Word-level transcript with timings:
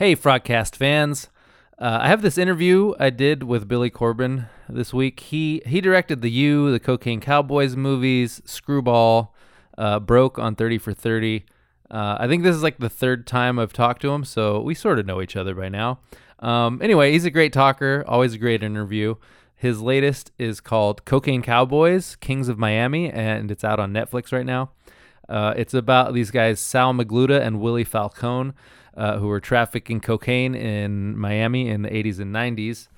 Hey, 0.00 0.16
Frotcast 0.16 0.76
fans. 0.76 1.28
Uh, 1.78 1.98
I 2.00 2.08
have 2.08 2.22
this 2.22 2.38
interview 2.38 2.94
I 2.98 3.10
did 3.10 3.42
with 3.42 3.68
Billy 3.68 3.90
Corben 3.90 4.46
this 4.66 4.94
week. 4.94 5.20
He 5.20 5.60
he 5.66 5.82
directed 5.82 6.22
the 6.22 6.30
U, 6.30 6.72
the 6.72 6.80
Cocaine 6.80 7.20
Cowboys 7.20 7.76
movies, 7.76 8.40
Screwball, 8.46 9.34
uh, 9.76 10.00
Broke 10.00 10.38
on 10.38 10.54
30 10.54 10.78
for 10.78 10.94
30. 10.94 11.44
Uh, 11.90 12.16
I 12.18 12.26
think 12.28 12.44
this 12.44 12.56
is 12.56 12.62
like 12.62 12.78
the 12.78 12.88
third 12.88 13.26
time 13.26 13.58
I've 13.58 13.74
talked 13.74 14.00
to 14.00 14.10
him, 14.10 14.24
so 14.24 14.62
we 14.62 14.74
sort 14.74 14.98
of 14.98 15.04
know 15.04 15.20
each 15.20 15.36
other 15.36 15.54
by 15.54 15.68
now. 15.68 15.98
Um, 16.38 16.80
anyway, 16.80 17.12
he's 17.12 17.26
a 17.26 17.30
great 17.30 17.52
talker, 17.52 18.02
always 18.08 18.32
a 18.32 18.38
great 18.38 18.62
interview. 18.62 19.16
His 19.54 19.82
latest 19.82 20.32
is 20.38 20.62
called 20.62 21.04
Cocaine 21.04 21.42
Cowboys, 21.42 22.16
Kings 22.16 22.48
of 22.48 22.58
Miami, 22.58 23.10
and 23.10 23.50
it's 23.50 23.64
out 23.64 23.78
on 23.78 23.92
Netflix 23.92 24.32
right 24.32 24.46
now. 24.46 24.70
Uh, 25.28 25.52
it's 25.58 25.74
about 25.74 26.14
these 26.14 26.30
guys, 26.30 26.58
Sal 26.58 26.94
Magluta 26.94 27.38
and 27.38 27.60
Willie 27.60 27.84
Falcone, 27.84 28.54
uh, 28.96 29.18
who 29.18 29.26
were 29.26 29.40
trafficking 29.40 30.00
cocaine 30.00 30.54
in 30.54 31.16
Miami 31.16 31.68
in 31.68 31.82
the 31.82 31.90
80s 31.90 32.20
and 32.20 32.34
90s. 32.34 32.88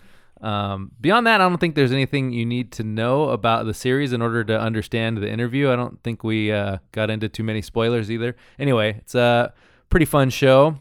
Um, 0.42 0.90
beyond 1.00 1.26
that, 1.28 1.40
I 1.40 1.48
don't 1.48 1.58
think 1.58 1.76
there's 1.76 1.92
anything 1.92 2.32
you 2.32 2.44
need 2.44 2.72
to 2.72 2.82
know 2.82 3.28
about 3.28 3.64
the 3.64 3.74
series 3.74 4.12
in 4.12 4.20
order 4.20 4.42
to 4.44 4.58
understand 4.58 5.18
the 5.18 5.30
interview. 5.30 5.70
I 5.70 5.76
don't 5.76 6.02
think 6.02 6.24
we 6.24 6.50
uh, 6.50 6.78
got 6.90 7.10
into 7.10 7.28
too 7.28 7.44
many 7.44 7.62
spoilers 7.62 8.10
either. 8.10 8.34
Anyway, 8.58 8.96
it's 8.98 9.14
a 9.14 9.52
pretty 9.88 10.06
fun 10.06 10.30
show. 10.30 10.78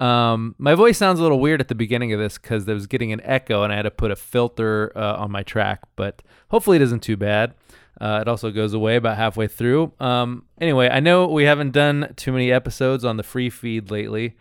Um, 0.00 0.54
my 0.58 0.74
voice 0.74 0.98
sounds 0.98 1.20
a 1.20 1.22
little 1.22 1.40
weird 1.40 1.60
at 1.60 1.68
the 1.68 1.74
beginning 1.74 2.12
of 2.12 2.18
this 2.18 2.36
because 2.36 2.68
I 2.68 2.72
was 2.74 2.86
getting 2.86 3.12
an 3.12 3.20
echo 3.22 3.62
and 3.62 3.72
I 3.72 3.76
had 3.76 3.82
to 3.82 3.90
put 3.90 4.10
a 4.10 4.16
filter 4.16 4.92
uh, 4.96 5.16
on 5.16 5.30
my 5.30 5.42
track, 5.42 5.82
but 5.94 6.20
hopefully 6.50 6.76
it 6.76 6.82
isn't 6.82 7.02
too 7.02 7.16
bad. 7.16 7.54
Uh, 8.00 8.18
it 8.20 8.28
also 8.28 8.50
goes 8.50 8.74
away 8.74 8.96
about 8.96 9.16
halfway 9.16 9.46
through. 9.46 9.92
Um, 9.98 10.44
anyway, 10.60 10.88
I 10.88 11.00
know 11.00 11.26
we 11.26 11.44
haven't 11.44 11.72
done 11.72 12.12
too 12.16 12.32
many 12.32 12.52
episodes 12.52 13.04
on 13.04 13.16
the 13.16 13.22
free 13.22 13.48
feed 13.48 13.90
lately, 13.90 14.36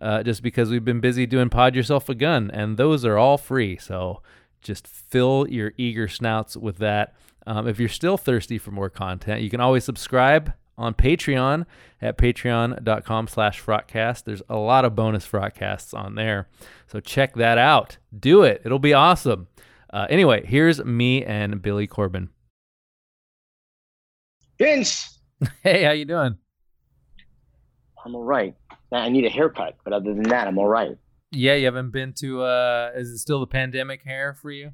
uh, 0.00 0.22
just 0.22 0.42
because 0.42 0.70
we've 0.70 0.84
been 0.84 1.00
busy 1.00 1.26
doing 1.26 1.48
Pod 1.48 1.74
Yourself 1.74 2.08
a 2.08 2.14
Gun, 2.14 2.50
and 2.50 2.76
those 2.76 3.04
are 3.04 3.16
all 3.16 3.38
free. 3.38 3.78
So 3.78 4.22
just 4.60 4.86
fill 4.86 5.46
your 5.48 5.72
eager 5.76 6.08
snouts 6.08 6.56
with 6.56 6.78
that. 6.78 7.14
Um, 7.46 7.66
if 7.66 7.78
you're 7.78 7.88
still 7.88 8.18
thirsty 8.18 8.58
for 8.58 8.72
more 8.72 8.90
content, 8.90 9.40
you 9.40 9.48
can 9.48 9.60
always 9.60 9.84
subscribe 9.84 10.52
on 10.76 10.94
Patreon 10.94 11.64
at 12.00 12.18
patreon.com 12.18 13.26
slash 13.26 13.62
frotcast. 13.62 14.24
There's 14.24 14.42
a 14.48 14.56
lot 14.56 14.84
of 14.84 14.94
bonus 14.94 15.26
frotcasts 15.26 15.92
on 15.92 16.14
there. 16.14 16.48
So 16.86 17.00
check 17.00 17.34
that 17.36 17.58
out. 17.58 17.96
Do 18.16 18.42
it. 18.42 18.62
It'll 18.64 18.78
be 18.78 18.94
awesome. 18.94 19.48
Uh, 19.90 20.06
anyway, 20.10 20.44
here's 20.44 20.84
me 20.84 21.24
and 21.24 21.62
Billy 21.62 21.86
Corben. 21.86 22.28
Vince, 24.58 25.20
Hey, 25.62 25.84
how 25.84 25.92
you 25.92 26.04
doing? 26.04 26.36
I'm 28.04 28.14
all 28.14 28.24
right. 28.24 28.54
I 28.90 29.08
need 29.08 29.24
a 29.24 29.30
haircut, 29.30 29.76
but 29.84 29.92
other 29.92 30.14
than 30.14 30.24
that, 30.24 30.48
I'm 30.48 30.58
all 30.58 30.66
right. 30.66 30.96
Yeah, 31.30 31.54
you 31.54 31.66
haven't 31.66 31.90
been 31.90 32.14
to 32.20 32.42
uh 32.42 32.90
is 32.96 33.10
it 33.10 33.18
still 33.18 33.40
the 33.40 33.46
pandemic 33.46 34.02
hair 34.02 34.34
for 34.34 34.50
you? 34.50 34.72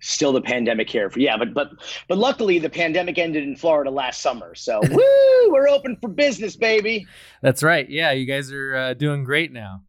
Still 0.00 0.32
the 0.32 0.40
pandemic 0.42 0.90
here. 0.90 1.08
For, 1.08 1.18
yeah, 1.18 1.36
but 1.36 1.54
but 1.54 1.70
but 2.08 2.18
luckily 2.18 2.58
the 2.58 2.68
pandemic 2.68 3.18
ended 3.18 3.42
in 3.42 3.56
Florida 3.56 3.90
last 3.90 4.20
summer. 4.20 4.54
So 4.54 4.80
woo, 4.90 5.52
we're 5.52 5.68
open 5.68 5.96
for 6.00 6.08
business, 6.08 6.56
baby. 6.56 7.06
That's 7.40 7.62
right. 7.62 7.88
Yeah, 7.88 8.12
you 8.12 8.26
guys 8.26 8.52
are 8.52 8.74
uh, 8.74 8.94
doing 8.94 9.24
great 9.24 9.50
now. 9.50 9.82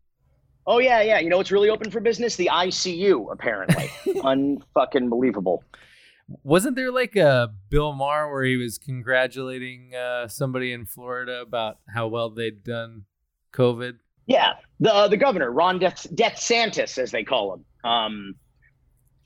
Oh 0.66 0.80
yeah, 0.80 1.02
yeah. 1.02 1.20
You 1.20 1.30
know 1.30 1.38
what's 1.38 1.52
really 1.52 1.70
open 1.70 1.92
for 1.92 2.00
business? 2.00 2.38
The 2.38 2.50
ICU, 2.52 3.31
apparently. 3.31 3.92
Unfucking 4.05 5.09
believable. 5.09 5.64
Wasn't 6.44 6.76
there 6.76 6.92
like 6.92 7.16
a 7.16 7.53
Bill 7.70 7.94
Maher 7.94 8.31
where 8.31 8.44
he 8.44 8.58
was 8.58 8.78
congratulating 8.78 9.94
uh, 9.94 10.28
somebody 10.28 10.72
in 10.72 10.86
Florida 10.86 11.42
about 11.42 11.80
how 11.94 12.08
well 12.08 12.30
they'd 12.30 12.64
done 12.64 13.06
COVID? 13.53 14.00
Yeah, 14.26 14.54
the 14.80 14.94
uh, 14.94 15.08
the 15.08 15.17
governor, 15.17 15.52
Ron 15.52 15.80
Death, 15.80 16.08
Death 16.16 16.36
Santis, 16.36 16.98
as 16.98 17.11
they 17.11 17.23
call 17.23 17.54
him. 17.56 17.66
Um, 17.89 18.36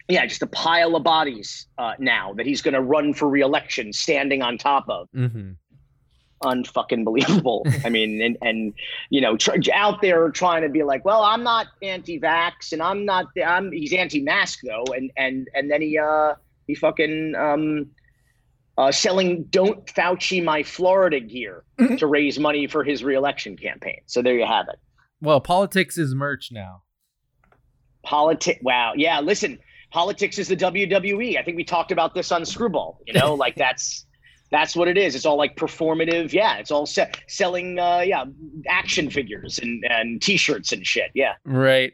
yeah, 0.08 0.26
just 0.26 0.42
a 0.42 0.48
pile 0.48 0.96
of 0.96 1.04
bodies 1.04 1.68
uh, 1.78 1.94
now 2.00 2.34
that 2.34 2.46
he's 2.46 2.62
going 2.62 2.74
to 2.74 2.82
run 2.82 3.14
for 3.14 3.30
reelection, 3.30 3.94
standing 3.94 4.42
on 4.42 4.58
top 4.58 4.86
of. 4.90 5.08
Mm-hmm. 5.16 5.52
Unfucking 6.44 7.04
believable. 7.04 7.66
I 7.84 7.90
mean, 7.90 8.22
and 8.22 8.38
and 8.42 8.74
you 9.10 9.22
know, 9.22 9.38
tr- 9.38 9.56
out 9.74 10.02
there 10.02 10.30
trying 10.30 10.62
to 10.62 10.70
be 10.70 10.84
like, 10.84 11.04
well, 11.04 11.24
I'm 11.24 11.44
not 11.44 11.68
anti-vax, 11.82 12.74
and 12.74 12.82
I'm 12.82 13.06
not. 13.06 13.26
I'm 13.44 13.72
he's 13.72 13.92
anti-mask 13.92 14.60
though, 14.64 14.86
and 14.96 15.12
and 15.18 15.48
and 15.56 15.72
then 15.72 15.82
he 15.82 15.98
uh 15.98 16.36
he 16.68 16.76
fucking 16.76 17.34
um 17.36 17.92
uh, 18.78 18.92
selling 18.92 19.46
"Don't 19.50 19.86
Fauci 19.88 20.44
My 20.44 20.62
Florida" 20.62 21.20
gear 21.20 21.64
to 21.98 22.06
raise 22.06 22.38
money 22.38 22.68
for 22.68 22.84
his 22.84 23.04
reelection 23.04 23.58
campaign. 23.58 24.02
So 24.06 24.22
there 24.22 24.36
you 24.36 24.46
have 24.46 24.68
it. 24.70 24.80
Well, 25.22 25.42
politics 25.42 25.98
is 25.98 26.14
merch 26.14 26.52
now. 26.52 26.84
Politic. 28.04 28.60
Wow. 28.62 28.94
Yeah. 28.96 29.20
Listen, 29.20 29.58
politics 29.92 30.38
is 30.38 30.48
the 30.48 30.56
WWE. 30.56 31.38
I 31.38 31.44
think 31.44 31.58
we 31.58 31.64
talked 31.64 31.92
about 31.92 32.14
this 32.14 32.32
on 32.32 32.46
Screwball. 32.46 33.00
You 33.08 33.14
know, 33.14 33.34
like 33.46 33.56
that's 33.56 34.06
that's 34.52 34.76
what 34.76 34.88
it 34.88 34.98
is. 34.98 35.16
It's 35.16 35.26
all 35.26 35.38
like 35.38 35.56
performative. 35.56 36.32
Yeah. 36.32 36.58
It's 36.58 36.72
all 36.72 36.86
se- 36.86 37.12
selling. 37.28 37.80
Uh, 37.80 38.04
yeah, 38.06 38.26
action 38.70 39.10
figures 39.10 39.60
and 39.60 39.84
and 39.90 40.22
T-shirts 40.22 40.72
and 40.72 40.86
shit. 40.86 41.12
Yeah. 41.16 41.34
Right. 41.44 41.94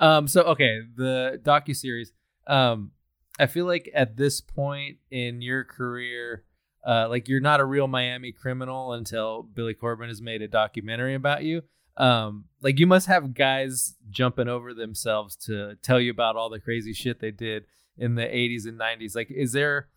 Um. 0.00 0.26
So 0.26 0.42
okay, 0.42 0.80
the 0.96 1.40
docu 1.42 1.74
series. 1.74 2.12
Um, 2.48 2.92
I 3.38 3.46
feel 3.46 3.66
like 3.66 3.90
at 3.94 4.16
this 4.16 4.40
point 4.40 4.98
in 5.10 5.42
your 5.42 5.64
career, 5.64 6.44
uh, 6.86 7.08
like 7.08 7.28
you're 7.28 7.40
not 7.40 7.60
a 7.60 7.64
real 7.64 7.86
Miami 7.88 8.32
criminal 8.32 8.92
until 8.92 9.42
Billy 9.42 9.74
Corben 9.74 10.08
has 10.08 10.22
made 10.22 10.40
a 10.42 10.48
documentary 10.48 11.14
about 11.14 11.42
you. 11.44 11.62
Um, 11.96 12.44
like 12.62 12.78
you 12.78 12.86
must 12.86 13.06
have 13.08 13.34
guys 13.34 13.94
jumping 14.10 14.48
over 14.48 14.74
themselves 14.74 15.34
to 15.46 15.76
tell 15.82 16.00
you 16.00 16.10
about 16.10 16.36
all 16.36 16.50
the 16.50 16.60
crazy 16.60 16.92
shit 16.92 17.20
they 17.20 17.30
did 17.30 17.64
in 17.96 18.14
the 18.14 18.22
80s 18.22 18.66
and 18.66 18.78
90s. 18.78 19.16
Like, 19.16 19.30
is 19.30 19.52
there? 19.52 19.88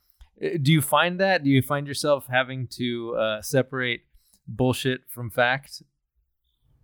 uh, 0.44 0.58
Do 0.62 0.72
you 0.72 0.82
find 0.82 1.20
that? 1.20 1.44
Do 1.44 1.50
you 1.50 1.62
find 1.62 1.88
yourself 1.88 2.28
having 2.30 2.68
to 2.78 3.16
uh, 3.16 3.42
separate 3.42 4.02
bullshit 4.48 5.02
from 5.10 5.30
fact? 5.30 5.84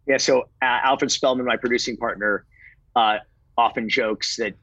Yeah. 0.08 0.18
So 0.18 0.42
uh, 0.62 0.80
Alfred 0.84 1.12
Spellman, 1.12 1.46
my 1.46 1.58
producing 1.58 1.98
partner, 1.98 2.46
uh, 2.96 3.18
often 3.58 3.88
jokes 3.90 4.36
that 4.36 4.54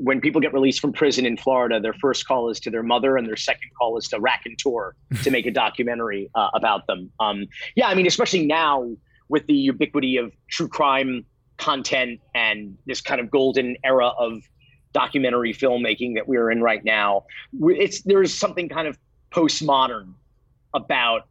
when 0.00 0.20
people 0.20 0.40
get 0.40 0.52
released 0.52 0.80
from 0.80 0.92
prison 0.92 1.26
in 1.26 1.36
Florida, 1.36 1.80
their 1.80 1.94
first 1.94 2.26
call 2.26 2.50
is 2.50 2.60
to 2.60 2.70
their 2.70 2.82
mother, 2.82 3.16
and 3.16 3.26
their 3.26 3.36
second 3.36 3.70
call 3.78 3.98
is 3.98 4.06
to 4.08 4.18
Rakontur 4.18 4.92
to 5.22 5.30
make 5.30 5.46
a 5.46 5.50
documentary 5.50 6.30
uh, 6.34 6.48
about 6.54 6.86
them. 6.86 7.10
Um, 7.20 7.46
yeah, 7.74 7.88
I 7.88 7.94
mean, 7.94 8.06
especially 8.06 8.46
now 8.46 8.90
with 9.28 9.46
the 9.46 9.54
ubiquity 9.54 10.16
of 10.16 10.32
true 10.48 10.68
crime 10.68 11.24
content 11.58 12.20
and 12.34 12.76
this 12.86 13.00
kind 13.00 13.20
of 13.20 13.30
golden 13.30 13.76
era 13.84 14.08
of 14.08 14.42
documentary 14.92 15.52
filmmaking 15.52 16.14
that 16.14 16.26
we're 16.26 16.50
in 16.50 16.62
right 16.62 16.84
now, 16.84 17.24
it's 17.60 18.02
there's 18.02 18.32
something 18.32 18.68
kind 18.68 18.88
of 18.88 18.98
postmodern 19.30 20.14
about 20.74 21.26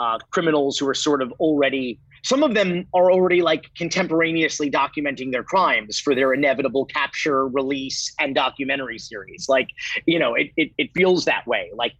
uh, 0.00 0.18
criminals 0.30 0.78
who 0.78 0.88
are 0.88 0.94
sort 0.94 1.22
of 1.22 1.32
already 1.32 1.98
some 2.24 2.42
of 2.42 2.54
them 2.54 2.86
are 2.94 3.10
already 3.10 3.42
like 3.42 3.66
contemporaneously 3.76 4.70
documenting 4.70 5.32
their 5.32 5.42
crimes 5.42 5.98
for 5.98 6.14
their 6.14 6.32
inevitable 6.32 6.84
capture 6.84 7.48
release 7.48 8.12
and 8.20 8.34
documentary 8.34 8.98
series. 8.98 9.48
Like 9.48 9.68
you 10.06 10.18
know 10.18 10.34
it, 10.34 10.50
it, 10.56 10.70
it 10.78 10.90
feels 10.94 11.24
that 11.24 11.46
way. 11.46 11.70
Like 11.74 11.92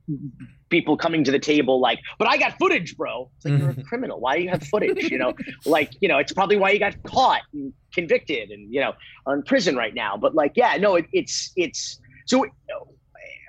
people 0.69 0.97
coming 0.97 1.23
to 1.23 1.31
the 1.31 1.39
table 1.39 1.81
like 1.81 1.99
but 2.19 2.27
i 2.27 2.37
got 2.37 2.57
footage 2.59 2.97
bro. 2.97 3.31
It's 3.37 3.45
like 3.45 3.59
you're 3.59 3.71
a 3.71 3.73
mm-hmm. 3.73 3.83
criminal. 3.83 4.21
Why 4.21 4.37
do 4.37 4.43
you 4.43 4.49
have 4.49 4.63
footage? 4.65 5.11
You 5.11 5.19
know 5.19 5.35
like 5.67 5.93
you 6.01 6.09
know 6.09 6.19
it's 6.19 6.33
probably 6.33 6.57
why 6.57 6.71
you 6.71 6.79
got 6.79 7.01
caught 7.03 7.43
and 7.53 7.73
convicted 7.93 8.51
and 8.51 8.73
you 8.73 8.81
know 8.81 8.95
are 9.27 9.35
in 9.35 9.43
prison 9.43 9.77
right 9.77 9.95
now. 9.95 10.17
But 10.17 10.35
like 10.35 10.53
yeah 10.55 10.77
no 10.77 10.95
it, 10.97 11.07
it's 11.13 11.53
it's 11.57 12.01
so 12.27 12.47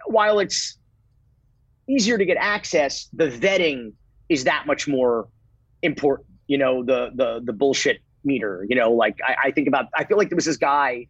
while 0.07 0.39
it's 0.39 0.77
easier 1.87 2.17
to 2.17 2.25
get 2.25 2.37
access 2.39 3.09
the 3.13 3.29
vetting 3.29 3.93
is 4.29 4.45
that 4.45 4.65
much 4.65 4.87
more 4.87 5.27
important 5.81 6.27
you 6.53 6.59
know 6.59 6.83
the 6.83 6.99
the 7.15 7.41
the 7.43 7.53
bullshit 7.53 7.97
meter 8.23 8.65
you 8.69 8.75
know 8.75 8.91
like 8.91 9.17
I, 9.27 9.47
I 9.47 9.51
think 9.51 9.67
about 9.67 9.85
i 9.95 10.03
feel 10.03 10.17
like 10.17 10.29
there 10.29 10.35
was 10.35 10.45
this 10.45 10.61
guy 10.73 11.07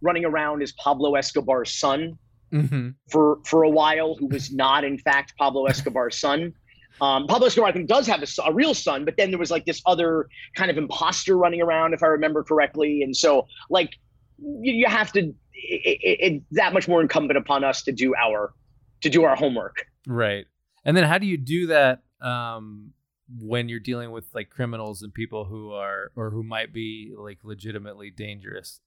running 0.00 0.24
around 0.24 0.62
as 0.62 0.72
pablo 0.72 1.14
escobar's 1.14 1.72
son 1.84 2.18
Mm-hmm. 2.52 2.90
for 3.10 3.40
for 3.44 3.64
a 3.64 3.70
while 3.70 4.14
who 4.14 4.26
was 4.26 4.52
not 4.52 4.84
in 4.84 4.96
fact 4.96 5.32
pablo 5.36 5.64
escobar's 5.64 6.16
son 6.16 6.52
um, 7.00 7.26
pablo 7.26 7.48
escobar 7.48 7.68
i 7.68 7.72
think 7.72 7.88
does 7.88 8.06
have 8.06 8.22
a 8.22 8.52
real 8.52 8.74
son 8.74 9.04
but 9.04 9.16
then 9.16 9.30
there 9.32 9.40
was 9.40 9.50
like 9.50 9.64
this 9.64 9.82
other 9.86 10.28
kind 10.54 10.70
of 10.70 10.76
imposter 10.78 11.36
running 11.36 11.60
around 11.60 11.94
if 11.94 12.02
i 12.04 12.06
remember 12.06 12.44
correctly 12.44 13.02
and 13.02 13.16
so 13.16 13.48
like 13.70 13.90
you, 14.38 14.72
you 14.72 14.86
have 14.86 15.10
to 15.10 15.20
it, 15.52 15.98
it, 16.10 16.18
it 16.26 16.42
that 16.52 16.72
much 16.72 16.86
more 16.86 17.00
incumbent 17.00 17.36
upon 17.36 17.64
us 17.64 17.82
to 17.82 17.90
do 17.90 18.14
our 18.14 18.52
to 19.00 19.10
do 19.10 19.24
our 19.24 19.34
homework 19.34 19.86
Right. 20.06 20.46
And 20.84 20.96
then 20.96 21.04
how 21.04 21.18
do 21.18 21.26
you 21.26 21.38
do 21.38 21.68
that 21.68 22.02
um, 22.20 22.92
when 23.40 23.68
you're 23.68 23.80
dealing 23.80 24.10
with 24.10 24.26
like 24.34 24.50
criminals 24.50 25.02
and 25.02 25.12
people 25.12 25.44
who 25.44 25.72
are 25.72 26.10
or 26.16 26.30
who 26.30 26.42
might 26.42 26.72
be 26.72 27.14
like 27.16 27.38
legitimately 27.42 28.10
dangerous? 28.10 28.80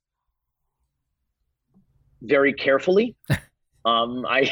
very 2.22 2.54
carefully. 2.54 3.16
um, 3.86 4.26
I 4.28 4.50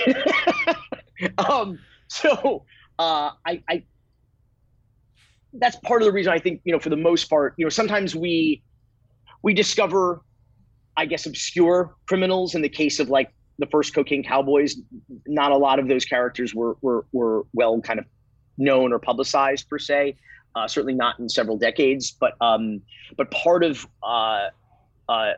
um, 1.38 1.80
so 2.08 2.66
uh, 3.00 3.32
I, 3.46 3.64
I 3.70 3.84
that's 5.54 5.78
part 5.78 6.02
of 6.02 6.06
the 6.06 6.12
reason 6.12 6.34
I 6.34 6.40
think 6.40 6.62
you 6.64 6.74
know 6.74 6.80
for 6.80 6.90
the 6.90 6.98
most 6.98 7.30
part 7.30 7.54
you 7.58 7.66
know 7.66 7.70
sometimes 7.70 8.16
we 8.16 8.62
we 9.42 9.54
discover 9.54 10.22
I 10.98 11.06
guess 11.06 11.26
obscure 11.26 11.96
criminals 12.08 12.56
in 12.56 12.62
the 12.62 12.70
case 12.70 13.00
of 13.00 13.10
like 13.10 13.34
the 13.58 13.68
first 13.68 13.94
cocaine 13.96 14.24
cowboys 14.24 14.76
not 15.28 15.52
a 15.52 15.58
lot 15.58 15.80
of 15.80 15.88
those 15.88 16.04
characters 16.04 16.54
were 16.54 16.78
were, 16.82 17.06
were 17.14 17.46
well 17.54 17.80
kind 17.82 18.00
of 18.00 18.06
known 18.58 18.94
or 18.94 19.00
publicized 19.00 19.70
per 19.70 19.80
se 19.80 20.16
uh, 20.56 20.68
certainly 20.68 20.94
not 20.94 21.20
in 21.20 21.28
several 21.28 21.58
decades 21.58 22.12
but 22.12 22.34
um 22.42 22.82
but 23.18 23.30
part 23.32 23.64
of 23.64 23.86
uh 24.04 24.48
uh 25.10 25.32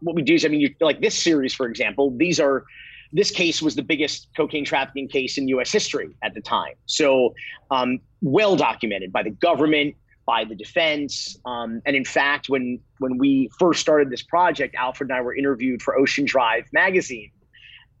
what 0.00 0.14
we 0.14 0.22
do 0.22 0.34
is 0.34 0.44
I 0.44 0.48
mean 0.48 0.60
you 0.60 0.74
like 0.80 1.00
this 1.00 1.16
series 1.16 1.54
for 1.54 1.66
example 1.66 2.16
these 2.16 2.38
are 2.40 2.64
this 3.12 3.30
case 3.30 3.62
was 3.62 3.74
the 3.74 3.82
biggest 3.82 4.28
cocaine 4.36 4.64
trafficking 4.64 5.08
case 5.08 5.38
in 5.38 5.48
U.S. 5.48 5.72
history 5.72 6.14
at 6.22 6.34
the 6.34 6.40
time. 6.40 6.74
So, 6.86 7.34
um, 7.70 8.00
well 8.20 8.56
documented 8.56 9.12
by 9.12 9.22
the 9.22 9.30
government, 9.30 9.94
by 10.26 10.44
the 10.44 10.54
defense, 10.54 11.38
um, 11.46 11.80
and 11.86 11.96
in 11.96 12.04
fact, 12.04 12.48
when 12.48 12.80
when 12.98 13.16
we 13.16 13.48
first 13.58 13.80
started 13.80 14.10
this 14.10 14.22
project, 14.22 14.74
Alfred 14.74 15.10
and 15.10 15.18
I 15.18 15.22
were 15.22 15.34
interviewed 15.34 15.82
for 15.82 15.98
Ocean 15.98 16.26
Drive 16.26 16.64
magazine, 16.72 17.30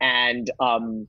and 0.00 0.50
um, 0.60 1.08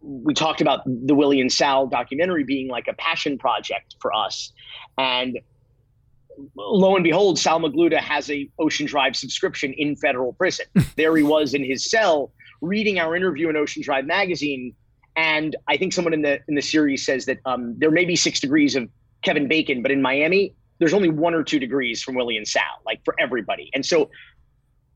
we 0.00 0.34
talked 0.34 0.60
about 0.60 0.80
the 0.86 1.14
Willie 1.14 1.40
and 1.40 1.52
Sal 1.52 1.86
documentary 1.86 2.44
being 2.44 2.68
like 2.68 2.88
a 2.88 2.94
passion 2.94 3.38
project 3.38 3.96
for 4.00 4.12
us, 4.12 4.52
and 4.96 5.38
lo 6.56 6.94
and 6.94 7.04
behold, 7.04 7.38
Sal 7.38 7.60
Magluta 7.60 7.98
has 7.98 8.30
a 8.30 8.48
Ocean 8.58 8.86
Drive 8.86 9.16
subscription 9.16 9.72
in 9.74 9.96
federal 9.96 10.32
prison. 10.32 10.66
there 10.96 11.16
he 11.16 11.22
was 11.22 11.54
in 11.54 11.64
his 11.64 11.88
cell 11.90 12.32
reading 12.60 12.98
our 12.98 13.14
interview 13.14 13.48
in 13.48 13.56
Ocean 13.56 13.82
Drive 13.82 14.04
magazine, 14.04 14.74
and 15.16 15.56
I 15.68 15.76
think 15.76 15.92
someone 15.92 16.12
in 16.12 16.22
the 16.22 16.40
in 16.48 16.54
the 16.54 16.62
series 16.62 17.04
says 17.04 17.26
that 17.26 17.38
um, 17.44 17.74
there 17.78 17.90
may 17.90 18.04
be 18.04 18.16
six 18.16 18.40
degrees 18.40 18.76
of 18.76 18.88
Kevin 19.22 19.48
Bacon, 19.48 19.82
but 19.82 19.90
in 19.90 20.02
Miami, 20.02 20.54
there's 20.78 20.94
only 20.94 21.08
one 21.08 21.34
or 21.34 21.42
two 21.42 21.58
degrees 21.58 22.02
from 22.02 22.14
Willie 22.14 22.36
and 22.36 22.46
Sal, 22.46 22.62
like 22.84 23.04
for 23.04 23.14
everybody. 23.18 23.70
And 23.74 23.84
so, 23.84 24.10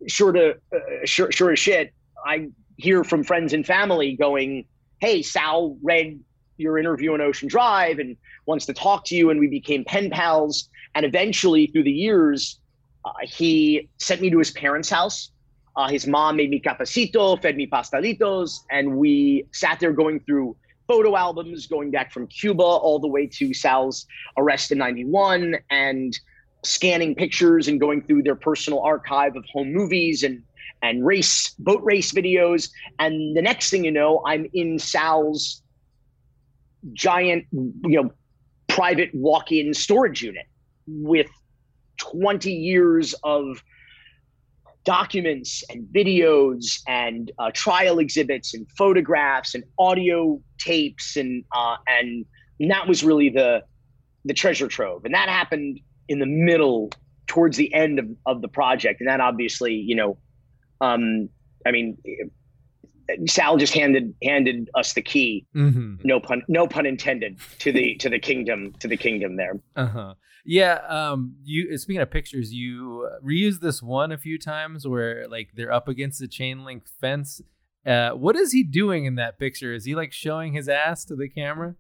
sure 0.08 0.32
to 0.32 0.50
uh, 0.74 0.78
sure 1.04 1.30
sure 1.32 1.52
as 1.52 1.58
shit, 1.58 1.92
I 2.24 2.48
hear 2.76 3.04
from 3.04 3.22
friends 3.22 3.52
and 3.52 3.66
family 3.66 4.16
going, 4.16 4.64
"Hey, 5.02 5.20
Sal 5.20 5.76
read 5.82 6.18
your 6.56 6.78
interview 6.78 7.12
on 7.12 7.20
Ocean 7.20 7.48
Drive 7.48 7.98
and 7.98 8.16
wants 8.46 8.64
to 8.66 8.72
talk 8.72 9.04
to 9.06 9.14
you," 9.14 9.28
and 9.28 9.38
we 9.38 9.48
became 9.48 9.84
pen 9.84 10.08
pals. 10.08 10.70
And 10.94 11.04
eventually, 11.04 11.66
through 11.66 11.84
the 11.84 11.92
years, 11.92 12.60
uh, 13.04 13.12
he 13.22 13.90
sent 13.98 14.22
me 14.22 14.30
to 14.30 14.38
his 14.38 14.52
parents' 14.52 14.88
house 14.88 15.32
uh, 15.76 15.88
his 15.88 16.06
mom 16.06 16.36
made 16.36 16.50
me 16.50 16.60
cafecito, 16.60 17.40
fed 17.40 17.56
me 17.56 17.66
pastelitos, 17.66 18.60
and 18.70 18.96
we 18.96 19.46
sat 19.52 19.80
there 19.80 19.92
going 19.92 20.20
through 20.20 20.56
photo 20.86 21.16
albums 21.16 21.66
going 21.66 21.90
back 21.90 22.12
from 22.12 22.26
Cuba 22.26 22.62
all 22.62 22.98
the 22.98 23.08
way 23.08 23.26
to 23.26 23.54
Sal's 23.54 24.06
arrest 24.36 24.72
in 24.72 24.78
91 24.78 25.56
and 25.70 26.18
scanning 26.64 27.14
pictures 27.14 27.68
and 27.68 27.80
going 27.80 28.02
through 28.02 28.22
their 28.22 28.34
personal 28.34 28.80
archive 28.80 29.34
of 29.36 29.44
home 29.52 29.72
movies 29.72 30.22
and 30.22 30.42
and 30.82 31.06
race 31.06 31.50
boat 31.58 31.80
race 31.82 32.12
videos. 32.12 32.70
And 32.98 33.36
the 33.36 33.42
next 33.42 33.70
thing 33.70 33.84
you 33.84 33.90
know 33.90 34.22
I'm 34.26 34.46
in 34.52 34.78
Sal's 34.78 35.62
giant 36.92 37.46
you 37.52 38.02
know 38.02 38.12
private 38.68 39.10
walk-in 39.14 39.74
storage 39.74 40.22
unit 40.22 40.46
with 40.86 41.28
20 41.98 42.50
years 42.52 43.14
of 43.22 43.62
documents 44.84 45.62
and 45.70 45.86
videos 45.94 46.80
and 46.88 47.30
uh, 47.38 47.50
trial 47.54 47.98
exhibits 47.98 48.54
and 48.54 48.66
photographs 48.76 49.54
and 49.54 49.62
audio 49.78 50.40
tapes 50.58 51.16
and 51.16 51.44
uh, 51.54 51.76
and 51.86 52.24
that 52.70 52.86
was 52.88 53.04
really 53.04 53.28
the 53.28 53.62
the 54.24 54.34
treasure 54.34 54.68
trove. 54.68 55.04
And 55.04 55.14
that 55.14 55.28
happened 55.28 55.80
in 56.08 56.18
the 56.18 56.26
middle 56.26 56.90
towards 57.26 57.56
the 57.56 57.72
end 57.74 57.98
of, 57.98 58.06
of 58.26 58.40
the 58.40 58.48
project. 58.48 59.00
And 59.00 59.08
that 59.08 59.20
obviously 59.20 59.74
you 59.74 59.94
know 59.94 60.18
um, 60.82 61.28
i 61.64 61.70
mean 61.70 61.96
Sal 63.26 63.56
just 63.56 63.74
handed 63.74 64.14
handed 64.22 64.70
us 64.74 64.94
the 64.94 65.02
key. 65.02 65.46
Mm-hmm. 65.54 65.96
No 66.04 66.20
pun 66.20 66.42
no 66.48 66.66
pun 66.66 66.86
intended 66.86 67.38
to 67.58 67.72
the 67.72 67.94
to 67.96 68.08
the 68.08 68.18
kingdom 68.18 68.72
to 68.80 68.88
the 68.88 68.96
kingdom 68.96 69.36
there. 69.36 69.60
Uh 69.76 69.86
huh. 69.86 70.14
Yeah. 70.44 70.80
Um. 70.88 71.36
You 71.44 71.76
speaking 71.78 72.00
of 72.00 72.10
pictures, 72.10 72.52
you 72.52 73.08
reused 73.24 73.60
this 73.60 73.82
one 73.82 74.12
a 74.12 74.18
few 74.18 74.38
times 74.38 74.86
where 74.86 75.26
like 75.28 75.50
they're 75.54 75.72
up 75.72 75.88
against 75.88 76.20
the 76.20 76.28
chain 76.28 76.64
link 76.64 76.84
fence. 77.00 77.40
Uh, 77.84 78.10
what 78.10 78.36
is 78.36 78.52
he 78.52 78.62
doing 78.62 79.06
in 79.06 79.16
that 79.16 79.38
picture? 79.38 79.74
Is 79.74 79.84
he 79.84 79.94
like 79.94 80.12
showing 80.12 80.52
his 80.52 80.68
ass 80.68 81.04
to 81.06 81.16
the 81.16 81.28
camera? 81.28 81.74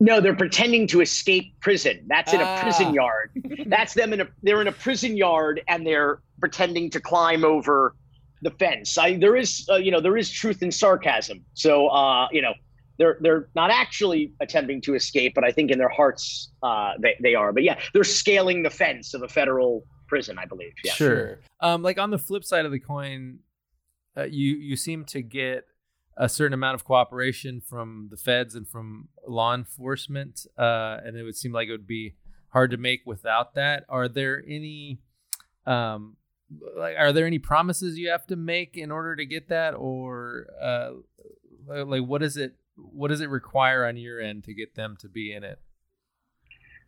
No, 0.00 0.20
they're 0.20 0.34
pretending 0.34 0.86
to 0.88 1.00
escape 1.02 1.60
prison. 1.60 2.04
That's 2.08 2.32
in 2.32 2.40
ah. 2.40 2.56
a 2.56 2.62
prison 2.62 2.94
yard. 2.94 3.30
That's 3.66 3.94
them 3.94 4.12
in 4.12 4.22
a 4.22 4.28
they're 4.42 4.60
in 4.60 4.68
a 4.68 4.72
prison 4.72 5.16
yard 5.16 5.62
and 5.68 5.86
they're 5.86 6.20
pretending 6.40 6.90
to 6.90 7.00
climb 7.00 7.44
over 7.44 7.94
the 8.44 8.50
fence. 8.52 8.96
I 8.96 9.16
there 9.16 9.34
is 9.34 9.66
uh, 9.68 9.76
you 9.76 9.90
know 9.90 10.00
there 10.00 10.16
is 10.16 10.30
truth 10.30 10.62
in 10.62 10.70
sarcasm. 10.70 11.44
So 11.54 11.88
uh, 11.88 12.28
you 12.30 12.42
know 12.42 12.52
they're 12.98 13.18
they're 13.20 13.48
not 13.56 13.70
actually 13.70 14.32
attempting 14.40 14.80
to 14.82 14.94
escape, 14.94 15.32
but 15.34 15.42
I 15.42 15.50
think 15.50 15.70
in 15.70 15.78
their 15.78 15.88
hearts 15.88 16.52
uh, 16.62 16.92
they 17.00 17.16
they 17.22 17.34
are. 17.34 17.52
But 17.52 17.64
yeah, 17.64 17.80
they're 17.92 18.04
scaling 18.04 18.62
the 18.62 18.70
fence 18.70 19.14
of 19.14 19.22
a 19.22 19.28
federal 19.28 19.84
prison, 20.06 20.38
I 20.38 20.44
believe. 20.44 20.72
Yeah. 20.84 20.92
Sure. 20.92 21.40
Um, 21.60 21.82
like 21.82 21.98
on 21.98 22.10
the 22.10 22.18
flip 22.18 22.44
side 22.44 22.66
of 22.66 22.70
the 22.70 22.78
coin, 22.78 23.40
uh, 24.16 24.24
you 24.24 24.54
you 24.54 24.76
seem 24.76 25.04
to 25.06 25.22
get 25.22 25.64
a 26.16 26.28
certain 26.28 26.54
amount 26.54 26.76
of 26.76 26.84
cooperation 26.84 27.60
from 27.60 28.08
the 28.10 28.16
feds 28.16 28.54
and 28.54 28.68
from 28.68 29.08
law 29.26 29.54
enforcement, 29.54 30.46
uh, 30.56 30.98
and 31.04 31.16
it 31.16 31.24
would 31.24 31.36
seem 31.36 31.50
like 31.50 31.68
it 31.68 31.72
would 31.72 31.86
be 31.86 32.14
hard 32.50 32.70
to 32.70 32.76
make 32.76 33.00
without 33.04 33.54
that. 33.54 33.84
Are 33.88 34.06
there 34.06 34.44
any 34.46 35.00
um, 35.66 36.16
like 36.76 36.96
are 36.98 37.12
there 37.12 37.26
any 37.26 37.38
promises 37.38 37.98
you 37.98 38.10
have 38.10 38.26
to 38.28 38.36
make 38.36 38.76
in 38.76 38.90
order 38.90 39.16
to 39.16 39.26
get 39.26 39.48
that? 39.48 39.74
Or 39.74 40.46
uh 40.60 40.90
like 41.66 42.04
what 42.04 42.22
is 42.22 42.36
it 42.36 42.56
what 42.76 43.08
does 43.08 43.20
it 43.20 43.30
require 43.30 43.86
on 43.86 43.96
your 43.96 44.20
end 44.20 44.44
to 44.44 44.54
get 44.54 44.74
them 44.74 44.96
to 45.00 45.08
be 45.08 45.32
in 45.32 45.44
it? 45.44 45.58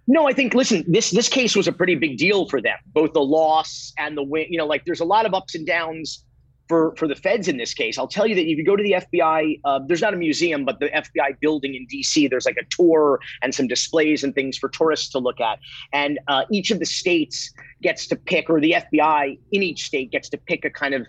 No 0.07 0.29
i 0.29 0.33
think 0.33 0.55
listen 0.55 0.85
this 0.87 1.11
this 1.11 1.29
case 1.29 1.57
was 1.57 1.67
a 1.67 1.73
pretty 1.73 1.97
big 1.97 2.17
deal 2.17 2.49
for 2.49 2.61
them 2.61 2.79
both 2.87 3.13
the 3.13 3.21
loss 3.21 3.93
and 3.99 4.17
the 4.17 4.23
win 4.23 4.47
you 4.51 4.59
know 4.59 4.67
like 4.67 4.85
there's 4.85 5.01
a 5.01 5.05
lot 5.05 5.27
of 5.27 5.35
ups 5.35 5.55
and 5.55 5.67
downs 5.67 6.25
for 6.69 6.95
for 6.97 7.07
the 7.07 7.15
feds 7.15 7.49
in 7.49 7.57
this 7.57 7.75
case. 7.75 7.99
I'll 7.99 8.09
tell 8.09 8.27
you 8.27 8.35
that 8.35 8.43
if 8.43 8.59
you 8.59 8.65
go 8.65 8.77
to 8.77 8.83
the 8.83 8.93
FBI, 8.93 9.61
uh, 9.65 9.81
there's 9.87 10.03
not 10.03 10.15
a 10.15 10.17
museum, 10.17 10.65
but 10.65 10.81
the 10.81 10.89
FBI 10.89 11.39
building 11.41 11.75
in 11.75 11.87
D.C. 11.87 12.29
There's 12.29 12.47
like 12.47 12.57
a 12.57 12.65
tour 12.71 13.21
and 13.43 13.55
some 13.55 13.69
displays 13.69 14.25
and 14.25 14.35
things 14.35 14.57
for 14.57 14.69
tourists 14.69 15.11
to 15.11 15.19
look 15.19 15.41
at. 15.41 15.59
And 15.93 16.19
uh, 16.29 16.45
each 16.51 16.71
of 16.71 16.79
the 16.79 16.87
states 16.87 17.53
gets 17.83 18.07
to 18.09 18.17
pick, 18.17 18.51
or 18.51 18.61
the 18.61 18.77
FBI 18.93 19.39
in 19.53 19.63
each 19.63 19.87
state 19.87 20.11
gets 20.11 20.29
to 20.31 20.39
pick 20.39 20.65
a 20.65 20.71
kind 20.71 20.95
of 20.95 21.07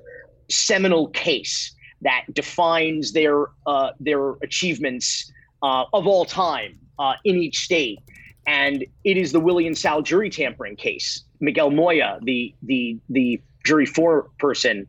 seminal 0.50 1.08
case 1.10 1.74
that 2.02 2.26
defines 2.34 3.14
their 3.14 3.48
uh, 3.66 3.92
their 4.00 4.34
achievements 4.44 5.32
uh, 5.64 5.86
of 5.94 6.08
all 6.08 6.26
time 6.26 6.78
uh, 7.00 7.14
in 7.26 7.36
each 7.38 7.60
state. 7.60 8.00
And 8.46 8.86
it 9.04 9.18
is 9.18 9.32
the 9.32 9.40
Willie 9.40 9.68
and 9.68 9.78
Sal 9.78 10.02
jury 10.02 10.30
tampering 10.30 10.78
case. 10.78 11.24
Miguel 11.40 11.72
Moya, 11.72 12.20
the 12.24 12.54
the 12.64 12.98
the 13.10 13.42
jury 13.66 13.86
four 13.86 14.30
person 14.40 14.88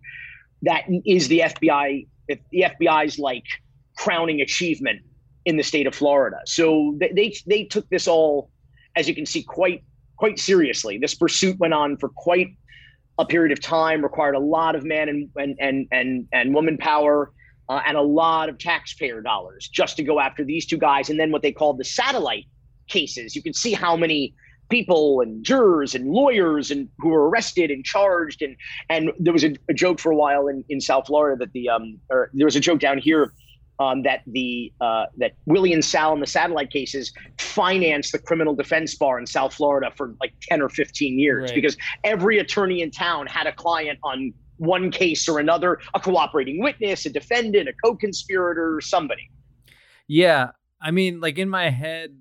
that 0.62 0.84
is 1.06 1.28
the 1.28 1.40
FBI, 1.40 2.06
the 2.28 2.38
FBI's 2.54 3.18
like 3.18 3.44
crowning 3.96 4.40
achievement 4.40 5.00
in 5.44 5.56
the 5.56 5.62
state 5.62 5.86
of 5.86 5.94
Florida. 5.94 6.38
So 6.46 6.96
they, 6.98 7.12
they, 7.14 7.34
they 7.46 7.64
took 7.64 7.88
this 7.88 8.06
all, 8.06 8.50
as 8.96 9.08
you 9.08 9.14
can 9.14 9.26
see, 9.26 9.42
quite 9.42 9.84
quite 10.16 10.38
seriously. 10.38 10.98
This 10.98 11.14
pursuit 11.14 11.58
went 11.58 11.72
on 11.72 11.96
for 11.96 12.08
quite 12.08 12.48
a 13.18 13.24
period 13.24 13.52
of 13.52 13.60
time, 13.60 14.02
required 14.02 14.34
a 14.34 14.40
lot 14.40 14.74
of 14.74 14.84
man 14.84 15.08
and 15.08 15.30
and 15.36 15.56
and 15.60 15.88
and, 15.90 16.28
and 16.32 16.54
woman 16.54 16.76
power. 16.76 17.32
Uh, 17.70 17.82
and 17.86 17.98
a 17.98 18.02
lot 18.02 18.48
of 18.48 18.56
taxpayer 18.56 19.20
dollars 19.20 19.68
just 19.70 19.98
to 19.98 20.02
go 20.02 20.18
after 20.18 20.42
these 20.42 20.64
two 20.64 20.78
guys, 20.78 21.10
and 21.10 21.20
then 21.20 21.30
what 21.30 21.42
they 21.42 21.52
called 21.52 21.76
the 21.76 21.84
satellite 21.84 22.46
cases. 22.88 23.36
You 23.36 23.42
can 23.42 23.52
see 23.52 23.74
how 23.74 23.94
many 23.94 24.34
people 24.68 25.20
and 25.20 25.44
jurors 25.44 25.94
and 25.94 26.10
lawyers 26.10 26.70
and 26.70 26.88
who 26.98 27.08
were 27.08 27.28
arrested 27.28 27.70
and 27.70 27.84
charged 27.84 28.42
and 28.42 28.56
and 28.88 29.10
there 29.18 29.32
was 29.32 29.44
a, 29.44 29.54
a 29.68 29.74
joke 29.74 29.98
for 29.98 30.12
a 30.12 30.16
while 30.16 30.48
in, 30.48 30.64
in 30.68 30.80
South 30.80 31.06
Florida 31.06 31.36
that 31.38 31.52
the 31.52 31.68
um 31.68 31.98
or 32.10 32.30
there 32.34 32.46
was 32.46 32.56
a 32.56 32.60
joke 32.60 32.80
down 32.80 32.98
here 32.98 33.32
um, 33.80 34.02
that 34.02 34.22
the 34.26 34.72
uh, 34.80 35.06
that 35.18 35.32
Willie 35.46 35.72
and 35.72 35.84
Sal 35.84 36.12
in 36.12 36.20
the 36.20 36.26
satellite 36.26 36.70
cases 36.70 37.12
financed 37.38 38.12
the 38.12 38.18
criminal 38.18 38.54
defense 38.54 38.94
bar 38.94 39.18
in 39.18 39.26
South 39.26 39.54
Florida 39.54 39.92
for 39.96 40.14
like 40.20 40.32
ten 40.42 40.60
or 40.60 40.68
fifteen 40.68 41.18
years 41.18 41.50
right. 41.50 41.54
because 41.54 41.76
every 42.04 42.38
attorney 42.38 42.82
in 42.82 42.90
town 42.90 43.26
had 43.26 43.46
a 43.46 43.52
client 43.52 43.98
on 44.02 44.32
one 44.56 44.90
case 44.90 45.28
or 45.28 45.38
another, 45.38 45.78
a 45.94 46.00
cooperating 46.00 46.60
witness, 46.60 47.06
a 47.06 47.10
defendant, 47.10 47.68
a 47.68 47.72
co-conspirator, 47.84 48.80
somebody. 48.80 49.30
Yeah, 50.08 50.50
I 50.80 50.90
mean, 50.90 51.20
like 51.20 51.38
in 51.38 51.48
my 51.48 51.70
head, 51.70 52.16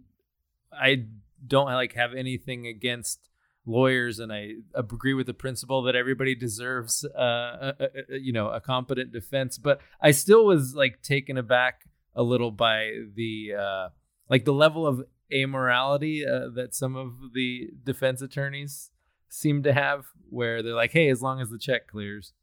I 0.72 1.06
don't 1.48 1.68
like 1.68 1.94
have 1.94 2.14
anything 2.14 2.68
against 2.68 3.30
lawyers 3.66 4.20
and 4.20 4.32
I 4.32 4.52
agree 4.76 5.14
with 5.14 5.28
the 5.28 5.34
principle 5.34 5.82
that 5.84 5.96
everybody 5.96 6.36
deserves 6.36 7.04
uh, 7.04 7.74
a, 7.80 7.88
a, 8.10 8.18
you 8.18 8.32
know 8.32 8.50
a 8.50 8.62
competent 8.62 9.12
defense 9.12 9.58
but 9.58 9.82
I 10.02 10.12
still 10.12 10.46
was 10.46 10.74
like 10.74 11.02
taken 11.02 11.38
aback 11.38 11.82
a 12.16 12.24
little 12.24 12.52
by 12.52 12.92
the 13.16 13.54
uh, 13.58 13.90
like 14.30 14.44
the 14.44 14.54
level 14.54 14.86
of 14.86 15.04
amorality 15.32 16.28
uh, 16.28 16.50
that 16.56 16.74
some 16.74 16.96
of 16.96 17.14
the 17.34 17.70
defense 17.84 18.22
attorneys 18.22 18.90
seem 19.30 19.64
to 19.64 19.74
have, 19.74 20.06
where 20.30 20.64
they're 20.64 20.74
like, 20.74 20.92
"Hey, 20.92 21.10
as 21.10 21.22
long 21.22 21.40
as 21.40 21.50
the 21.50 21.60
check 21.60 21.88
clears." 21.88 22.34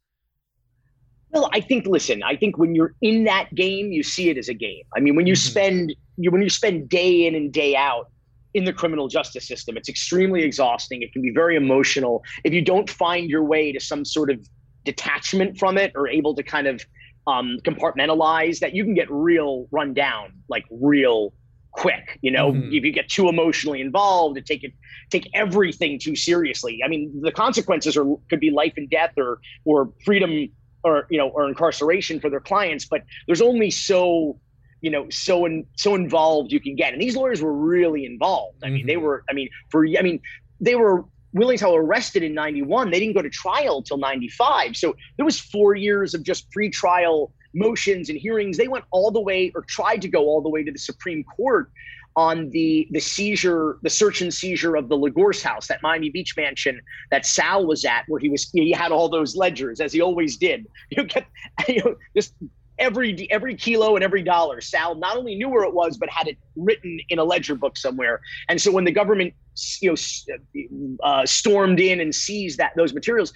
Well, 1.31 1.49
I 1.53 1.59
think 1.59 1.85
listen, 1.85 2.23
I 2.23 2.35
think 2.37 2.57
when 2.57 2.73
you're 2.73 2.95
in 3.01 3.25
that 3.25 3.53
game, 3.53 3.91
you 3.91 4.03
see 4.03 4.29
it 4.29 4.37
as 4.37 4.47
a 4.47 4.53
game. 4.53 4.83
I 4.95 5.01
mean, 5.01 5.15
when 5.15 5.27
you 5.27 5.33
mm-hmm. 5.33 5.49
spend 5.49 5.95
you 6.17 6.31
when 6.31 6.41
you 6.41 6.49
spend 6.49 6.89
day 6.89 7.27
in 7.27 7.35
and 7.35 7.51
day 7.51 7.75
out 7.75 8.11
in 8.55 8.63
the 8.63 8.71
criminal 8.71 9.09
justice 9.09 9.45
system, 9.45 9.75
it's 9.75 9.89
extremely 9.89 10.41
exhausting. 10.41 11.01
It 11.01 11.11
can 11.11 11.21
be 11.21 11.31
very 11.31 11.57
emotional. 11.57 12.23
If 12.45 12.53
you 12.53 12.61
don't 12.61 12.89
find 12.89 13.29
your 13.29 13.43
way 13.43 13.73
to 13.73 13.81
some 13.81 14.05
sort 14.05 14.31
of 14.31 14.39
detachment 14.85 15.57
from 15.57 15.77
it 15.77 15.91
or 15.93 16.07
able 16.07 16.33
to 16.35 16.41
kind 16.41 16.65
of 16.65 16.81
um, 17.27 17.57
compartmentalize 17.65 18.59
that, 18.59 18.73
you 18.73 18.85
can 18.85 18.93
get 18.93 19.11
real 19.11 19.67
run 19.71 19.93
down, 19.93 20.31
like 20.47 20.63
real 20.71 21.33
quick. 21.73 22.17
You 22.21 22.31
know, 22.31 22.53
mm-hmm. 22.53 22.71
if 22.71 22.85
you 22.85 22.93
get 22.93 23.09
too 23.09 23.27
emotionally 23.27 23.81
involved 23.81 24.37
and 24.37 24.45
take 24.45 24.63
it 24.63 24.71
take 25.11 25.29
everything 25.33 25.99
too 25.99 26.15
seriously. 26.15 26.79
I 26.83 26.87
mean, 26.87 27.21
the 27.21 27.33
consequences 27.33 27.97
are 27.97 28.05
could 28.29 28.39
be 28.39 28.51
life 28.51 28.73
and 28.77 28.89
death 28.89 29.11
or 29.17 29.39
or 29.65 29.91
freedom 30.05 30.47
or 30.85 31.07
you 31.09 31.17
know 31.17 31.27
or 31.27 31.49
incarceration 31.49 32.19
for 32.19 32.29
their 32.29 32.39
clients 32.39 32.85
but 32.85 33.01
there's 33.25 33.41
only 33.41 33.71
so 33.71 34.39
you 34.85 34.91
know 34.91 35.07
so 35.09 35.45
in, 35.45 35.65
so 35.75 35.95
involved 35.95 36.51
you 36.51 36.59
can 36.59 36.75
get. 36.75 36.93
And 36.93 37.01
these 37.01 37.15
lawyers 37.15 37.41
were 37.41 37.53
really 37.53 38.05
involved. 38.05 38.63
I 38.63 38.69
mean 38.69 38.79
mm-hmm. 38.79 38.87
they 38.87 38.97
were 38.97 39.23
i 39.29 39.33
mean 39.33 39.49
for 39.69 39.85
i 39.99 40.01
mean 40.01 40.19
they 40.59 40.75
were 40.75 41.05
Williams 41.33 41.63
arrested 41.63 42.23
in 42.23 42.33
91 42.33 42.91
they 42.91 42.99
didn't 42.99 43.15
go 43.15 43.21
to 43.21 43.29
trial 43.29 43.81
till 43.81 43.97
95 43.97 44.77
so 44.77 44.95
there 45.17 45.25
was 45.25 45.37
four 45.37 45.75
years 45.75 46.13
of 46.13 46.23
just 46.23 46.49
pre-trial 46.51 47.33
motions 47.55 48.09
and 48.09 48.19
hearings. 48.19 48.57
They 48.57 48.67
went 48.67 48.85
all 48.91 49.09
the 49.09 49.21
way 49.21 49.51
or 49.55 49.61
tried 49.61 50.01
to 50.03 50.07
go 50.07 50.25
all 50.25 50.41
the 50.41 50.49
way 50.49 50.63
to 50.63 50.71
the 50.71 50.77
supreme 50.77 51.23
court 51.23 51.71
on 52.17 52.49
the 52.51 52.87
the 52.91 52.99
seizure, 52.99 53.77
the 53.81 53.89
search 53.89 54.21
and 54.21 54.33
seizure 54.33 54.75
of 54.75 54.87
the 54.87 54.97
Lagorce 54.97 55.41
house, 55.41 55.67
that 55.67 55.81
Miami 55.81 56.09
Beach 56.09 56.35
mansion 56.37 56.79
that 57.11 57.25
Sal 57.25 57.65
was 57.65 57.83
at, 57.83 58.03
where 58.07 58.19
he 58.19 58.29
was 58.29 58.49
he 58.51 58.71
had 58.71 58.91
all 58.91 59.09
those 59.09 59.35
ledgers 59.35 59.81
as 59.81 59.91
he 59.91 60.01
always 60.01 60.37
did. 60.37 60.67
You 60.91 61.03
get 61.03 61.25
you 61.67 61.83
know 61.83 61.95
just 62.15 62.33
every 62.77 63.27
every 63.31 63.55
kilo 63.55 63.95
and 63.95 64.03
every 64.03 64.23
dollar. 64.23 64.61
Sal 64.61 64.95
not 64.95 65.17
only 65.17 65.35
knew 65.35 65.49
where 65.49 65.63
it 65.63 65.73
was, 65.73 65.97
but 65.97 66.09
had 66.09 66.27
it 66.27 66.37
written 66.55 66.99
in 67.09 67.19
a 67.19 67.23
ledger 67.23 67.55
book 67.55 67.77
somewhere. 67.77 68.21
And 68.49 68.61
so 68.61 68.71
when 68.71 68.85
the 68.85 68.91
government 68.91 69.33
you 69.81 69.95
know 69.95 70.97
uh, 71.03 71.25
stormed 71.25 71.79
in 71.79 71.99
and 71.99 72.13
seized 72.13 72.57
that 72.59 72.73
those 72.75 72.93
materials, 72.93 73.33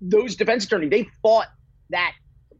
those 0.00 0.36
defense 0.36 0.64
attorney 0.64 0.88
they 0.88 1.08
fought 1.22 1.48
that 1.90 2.12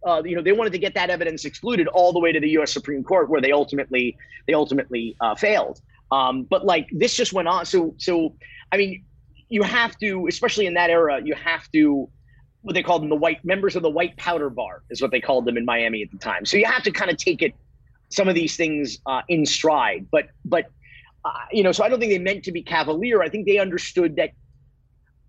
uh, 0.06 0.22
you 0.24 0.34
know, 0.34 0.42
they 0.42 0.52
wanted 0.52 0.72
to 0.72 0.78
get 0.78 0.94
that 0.94 1.10
evidence 1.10 1.44
excluded 1.44 1.86
all 1.88 2.12
the 2.12 2.18
way 2.18 2.32
to 2.32 2.40
the 2.40 2.50
U.S. 2.50 2.72
Supreme 2.72 3.04
Court, 3.04 3.30
where 3.30 3.40
they 3.40 3.52
ultimately 3.52 4.16
they 4.46 4.54
ultimately 4.54 5.16
uh, 5.20 5.34
failed. 5.34 5.80
Um, 6.10 6.42
but 6.44 6.64
like 6.64 6.88
this 6.92 7.14
just 7.14 7.32
went 7.32 7.48
on. 7.48 7.64
So 7.66 7.94
so 7.98 8.34
I 8.72 8.76
mean, 8.76 9.04
you 9.48 9.62
have 9.62 9.96
to, 9.98 10.26
especially 10.28 10.66
in 10.66 10.74
that 10.74 10.90
era, 10.90 11.20
you 11.22 11.34
have 11.34 11.70
to 11.72 12.08
what 12.62 12.74
they 12.74 12.82
called 12.82 13.02
them 13.02 13.08
the 13.08 13.16
white 13.16 13.44
members 13.44 13.76
of 13.76 13.82
the 13.82 13.90
white 13.90 14.16
powder 14.16 14.48
bar 14.48 14.82
is 14.90 15.02
what 15.02 15.10
they 15.10 15.20
called 15.20 15.44
them 15.44 15.56
in 15.56 15.64
Miami 15.64 16.02
at 16.02 16.10
the 16.10 16.18
time. 16.18 16.46
So 16.46 16.56
you 16.56 16.66
have 16.66 16.82
to 16.84 16.90
kind 16.90 17.10
of 17.10 17.16
take 17.16 17.42
it 17.42 17.54
some 18.08 18.28
of 18.28 18.34
these 18.34 18.56
things 18.56 18.98
uh, 19.06 19.22
in 19.28 19.44
stride. 19.44 20.06
But 20.10 20.28
but 20.44 20.66
uh, 21.24 21.30
you 21.52 21.62
know, 21.62 21.72
so 21.72 21.84
I 21.84 21.88
don't 21.88 22.00
think 22.00 22.12
they 22.12 22.18
meant 22.18 22.44
to 22.44 22.52
be 22.52 22.62
cavalier. 22.62 23.22
I 23.22 23.28
think 23.28 23.46
they 23.46 23.58
understood 23.58 24.16
that 24.16 24.30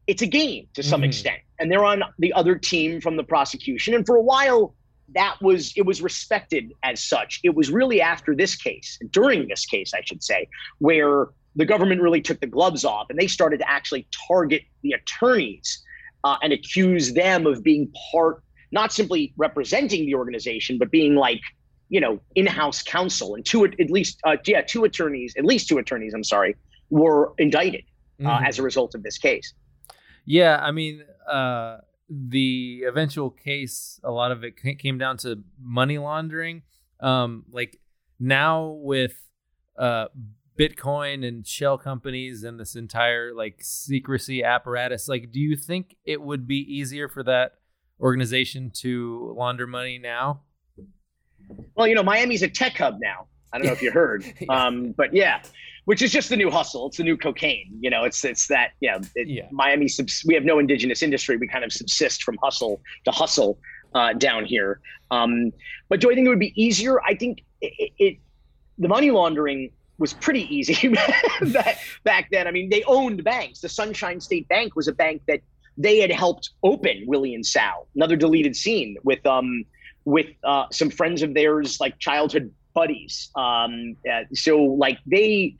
it's 0.07 0.21
a 0.21 0.27
game 0.27 0.67
to 0.73 0.83
some 0.83 1.01
mm-hmm. 1.01 1.09
extent 1.09 1.39
and 1.59 1.71
they're 1.71 1.85
on 1.85 2.03
the 2.19 2.33
other 2.33 2.55
team 2.55 2.99
from 2.99 3.15
the 3.15 3.23
prosecution 3.23 3.93
and 3.93 4.05
for 4.05 4.15
a 4.15 4.21
while 4.21 4.75
that 5.13 5.35
was 5.41 5.73
it 5.75 5.85
was 5.85 6.01
respected 6.01 6.73
as 6.83 7.01
such 7.01 7.39
it 7.43 7.55
was 7.55 7.69
really 7.69 8.01
after 8.01 8.35
this 8.35 8.55
case 8.55 8.99
during 9.11 9.47
this 9.47 9.65
case 9.65 9.93
i 9.93 10.01
should 10.03 10.23
say 10.23 10.47
where 10.79 11.27
the 11.55 11.65
government 11.65 12.01
really 12.01 12.21
took 12.21 12.39
the 12.39 12.47
gloves 12.47 12.83
off 12.83 13.07
and 13.09 13.19
they 13.19 13.27
started 13.27 13.59
to 13.59 13.69
actually 13.69 14.07
target 14.27 14.63
the 14.81 14.91
attorneys 14.91 15.83
uh, 16.23 16.37
and 16.41 16.53
accuse 16.53 17.13
them 17.13 17.45
of 17.45 17.63
being 17.63 17.91
part 18.11 18.43
not 18.71 18.91
simply 18.91 19.33
representing 19.37 20.05
the 20.05 20.15
organization 20.15 20.77
but 20.77 20.91
being 20.91 21.15
like 21.15 21.41
you 21.89 21.99
know 21.99 22.19
in-house 22.35 22.81
counsel 22.81 23.35
and 23.35 23.45
two 23.45 23.65
at 23.65 23.89
least 23.89 24.19
uh, 24.23 24.35
yeah 24.45 24.61
two 24.61 24.83
attorneys 24.83 25.33
at 25.37 25.45
least 25.45 25.67
two 25.67 25.77
attorneys 25.77 26.13
i'm 26.13 26.23
sorry 26.23 26.55
were 26.89 27.33
indicted 27.37 27.83
uh, 28.19 28.23
mm-hmm. 28.23 28.45
as 28.45 28.59
a 28.59 28.63
result 28.63 28.95
of 28.95 29.03
this 29.03 29.17
case 29.17 29.53
yeah, 30.25 30.59
I 30.61 30.71
mean, 30.71 31.03
uh, 31.29 31.77
the 32.09 32.83
eventual 32.87 33.29
case, 33.29 33.99
a 34.03 34.11
lot 34.11 34.31
of 34.31 34.43
it 34.43 34.57
came 34.79 34.97
down 34.97 35.17
to 35.17 35.43
money 35.61 35.97
laundering. 35.97 36.63
Um, 36.99 37.45
like 37.51 37.79
now 38.19 38.77
with 38.79 39.15
uh, 39.77 40.07
Bitcoin 40.59 41.27
and 41.27 41.45
shell 41.45 41.77
companies 41.77 42.43
and 42.43 42.59
this 42.59 42.75
entire 42.75 43.33
like 43.33 43.57
secrecy 43.61 44.43
apparatus, 44.43 45.07
like, 45.07 45.31
do 45.31 45.39
you 45.39 45.55
think 45.55 45.95
it 46.05 46.21
would 46.21 46.47
be 46.47 46.57
easier 46.57 47.07
for 47.07 47.23
that 47.23 47.53
organization 47.99 48.71
to 48.75 49.33
launder 49.37 49.67
money 49.67 49.97
now? 49.97 50.41
Well, 51.75 51.87
you 51.87 51.95
know, 51.95 52.03
Miami's 52.03 52.43
a 52.43 52.47
tech 52.47 52.77
hub 52.77 52.97
now. 53.01 53.27
I 53.51 53.57
don't 53.57 53.67
know 53.67 53.73
if 53.73 53.81
you 53.81 53.91
heard, 53.91 54.25
um, 54.49 54.93
but 54.97 55.13
yeah 55.13 55.43
which 55.85 56.01
is 56.01 56.11
just 56.11 56.29
the 56.29 56.37
new 56.37 56.49
hustle. 56.49 56.87
It's 56.87 56.97
the 56.97 57.03
new 57.03 57.17
cocaine. 57.17 57.77
You 57.79 57.89
know, 57.89 58.03
it's 58.03 58.23
it's 58.23 58.47
that 58.47 58.71
yeah. 58.79 58.99
It, 59.15 59.27
yeah. 59.27 59.47
Miami, 59.51 59.87
subs- 59.87 60.23
we 60.25 60.33
have 60.33 60.43
no 60.43 60.59
indigenous 60.59 61.01
industry. 61.01 61.37
We 61.37 61.47
kind 61.47 61.63
of 61.63 61.73
subsist 61.73 62.23
from 62.23 62.37
hustle 62.41 62.81
to 63.05 63.11
hustle 63.11 63.59
uh, 63.93 64.13
down 64.13 64.45
here. 64.45 64.79
Um, 65.11 65.51
but 65.89 65.99
do 65.99 66.09
I 66.09 66.15
think 66.15 66.25
it 66.25 66.29
would 66.29 66.39
be 66.39 66.53
easier? 66.61 67.01
I 67.03 67.15
think 67.15 67.43
it, 67.61 67.91
it 67.97 68.17
the 68.77 68.87
money 68.87 69.11
laundering 69.11 69.71
was 70.03 70.11
pretty 70.11 70.53
easy 70.53 70.89
back, 72.03 72.29
then. 72.29 72.45
I 72.45 72.51
mean, 72.51 72.69
they 72.69 72.83
owned 72.83 73.23
banks. 73.23 73.61
The 73.61 73.69
Sunshine 73.69 74.19
State 74.19 74.49
Bank 74.49 74.75
was 74.75 74.89
a 74.89 74.91
bank 74.91 75.21
that 75.29 75.39
they 75.77 75.99
had 75.99 76.11
helped 76.11 76.49
open 76.61 77.05
Willie 77.07 77.33
and 77.33 77.45
Sal. 77.45 77.87
Another 77.95 78.17
deleted 78.17 78.53
scene 78.53 78.97
with 79.05 79.25
um 79.25 79.63
with 80.03 80.27
uh, 80.43 80.65
some 80.73 80.89
friends 80.89 81.21
of 81.21 81.33
theirs, 81.33 81.79
like 81.79 81.97
childhood 81.99 82.51
buddies. 82.73 83.29
Um, 83.35 83.95
uh, 84.11 84.23
so 84.33 84.57
like 84.57 84.99
they 85.05 85.55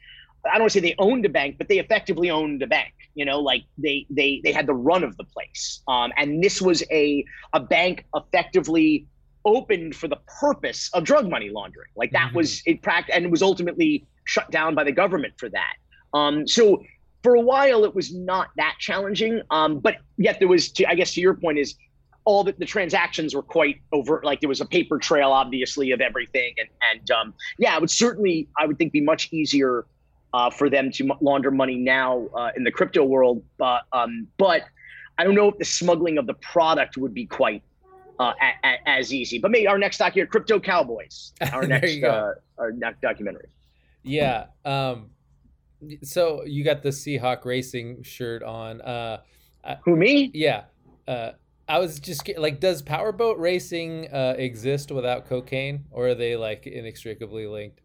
I 0.45 0.55
don't 0.55 0.63
want 0.63 0.73
to 0.73 0.79
say 0.81 0.87
they 0.89 0.95
owned 0.99 1.25
a 1.25 1.29
bank, 1.29 1.55
but 1.57 1.69
they 1.69 1.79
effectively 1.79 2.29
owned 2.29 2.61
a 2.63 2.67
bank. 2.67 2.93
You 3.15 3.23
know, 3.23 3.39
like 3.39 3.63
they 3.77 4.05
they 4.09 4.41
they 4.43 4.51
had 4.51 4.67
the 4.67 4.73
run 4.73 5.05
of 5.05 5.15
the 5.15 5.23
place. 5.23 5.81
Um, 5.87 6.11
and 6.17 6.43
this 6.43 6.61
was 6.61 6.83
a 6.91 7.23
a 7.53 7.61
bank 7.61 8.05
effectively 8.13 9.07
opened 9.45 9.95
for 9.95 10.07
the 10.07 10.19
purpose 10.39 10.89
of 10.93 11.03
drug 11.03 11.29
money 11.29 11.49
laundering. 11.49 11.89
Like 11.95 12.11
that 12.11 12.27
mm-hmm. 12.27 12.37
was 12.37 12.61
it 12.65 12.81
practiced 12.81 13.15
and 13.15 13.25
it 13.25 13.31
was 13.31 13.41
ultimately 13.41 14.05
shut 14.25 14.49
down 14.51 14.75
by 14.75 14.83
the 14.83 14.91
government 14.91 15.33
for 15.37 15.49
that. 15.49 15.73
Um, 16.13 16.47
so 16.47 16.83
for 17.23 17.35
a 17.35 17.41
while 17.41 17.83
it 17.85 17.95
was 17.95 18.13
not 18.13 18.49
that 18.57 18.75
challenging. 18.79 19.41
Um, 19.49 19.79
but 19.79 19.97
yet 20.17 20.39
there 20.39 20.47
was, 20.47 20.71
to, 20.73 20.85
I 20.85 20.95
guess, 20.95 21.13
to 21.13 21.21
your 21.21 21.33
point 21.33 21.57
is 21.57 21.75
all 22.25 22.43
the, 22.43 22.53
the 22.57 22.65
transactions 22.65 23.35
were 23.35 23.41
quite 23.41 23.81
overt. 23.91 24.23
Like 24.23 24.39
there 24.39 24.49
was 24.49 24.61
a 24.61 24.65
paper 24.65 24.97
trail, 24.97 25.31
obviously, 25.31 25.91
of 25.91 26.01
everything. 26.01 26.53
And 26.57 26.69
and 26.91 27.11
um, 27.11 27.33
yeah, 27.57 27.75
it 27.75 27.81
would 27.81 27.91
certainly, 27.91 28.47
I 28.57 28.65
would 28.65 28.77
think, 28.77 28.93
be 28.93 29.01
much 29.01 29.29
easier 29.31 29.85
uh, 30.33 30.49
for 30.49 30.69
them 30.69 30.91
to 30.91 31.11
launder 31.21 31.51
money 31.51 31.75
now 31.75 32.27
uh, 32.35 32.51
in 32.55 32.63
the 32.63 32.71
crypto 32.71 33.03
world. 33.03 33.43
But 33.57 33.83
um, 33.91 34.27
but 34.37 34.63
I 35.17 35.23
don't 35.23 35.35
know 35.35 35.49
if 35.49 35.57
the 35.57 35.65
smuggling 35.65 36.17
of 36.17 36.27
the 36.27 36.33
product 36.35 36.97
would 36.97 37.13
be 37.13 37.25
quite 37.25 37.61
uh, 38.19 38.33
a, 38.41 38.67
a, 38.67 38.89
as 38.89 39.13
easy. 39.13 39.39
But 39.39 39.51
maybe 39.51 39.67
our 39.67 39.77
next 39.77 39.97
doc 39.97 40.13
here, 40.13 40.25
Crypto 40.25 40.59
Cowboys, 40.59 41.33
our 41.53 41.65
next 41.65 42.03
uh, 42.03 42.33
our 42.57 42.71
next 42.71 43.01
documentary. 43.01 43.49
Yeah. 44.03 44.47
Um, 44.65 45.09
so 46.01 46.43
you 46.45 46.63
got 46.63 46.81
the 46.83 46.89
Seahawk 46.89 47.45
Racing 47.45 48.03
shirt 48.03 48.43
on. 48.43 48.81
Uh, 48.81 49.21
Who 49.85 49.95
me? 49.95 50.31
Yeah. 50.33 50.63
Uh, 51.07 51.31
I 51.67 51.79
was 51.79 51.99
just 51.99 52.29
like, 52.37 52.59
does 52.59 52.81
powerboat 52.81 53.37
racing 53.39 54.13
uh, 54.13 54.35
exist 54.37 54.91
without 54.91 55.27
cocaine, 55.27 55.85
or 55.91 56.09
are 56.09 56.15
they 56.15 56.35
like 56.35 56.67
inextricably 56.67 57.47
linked? 57.47 57.79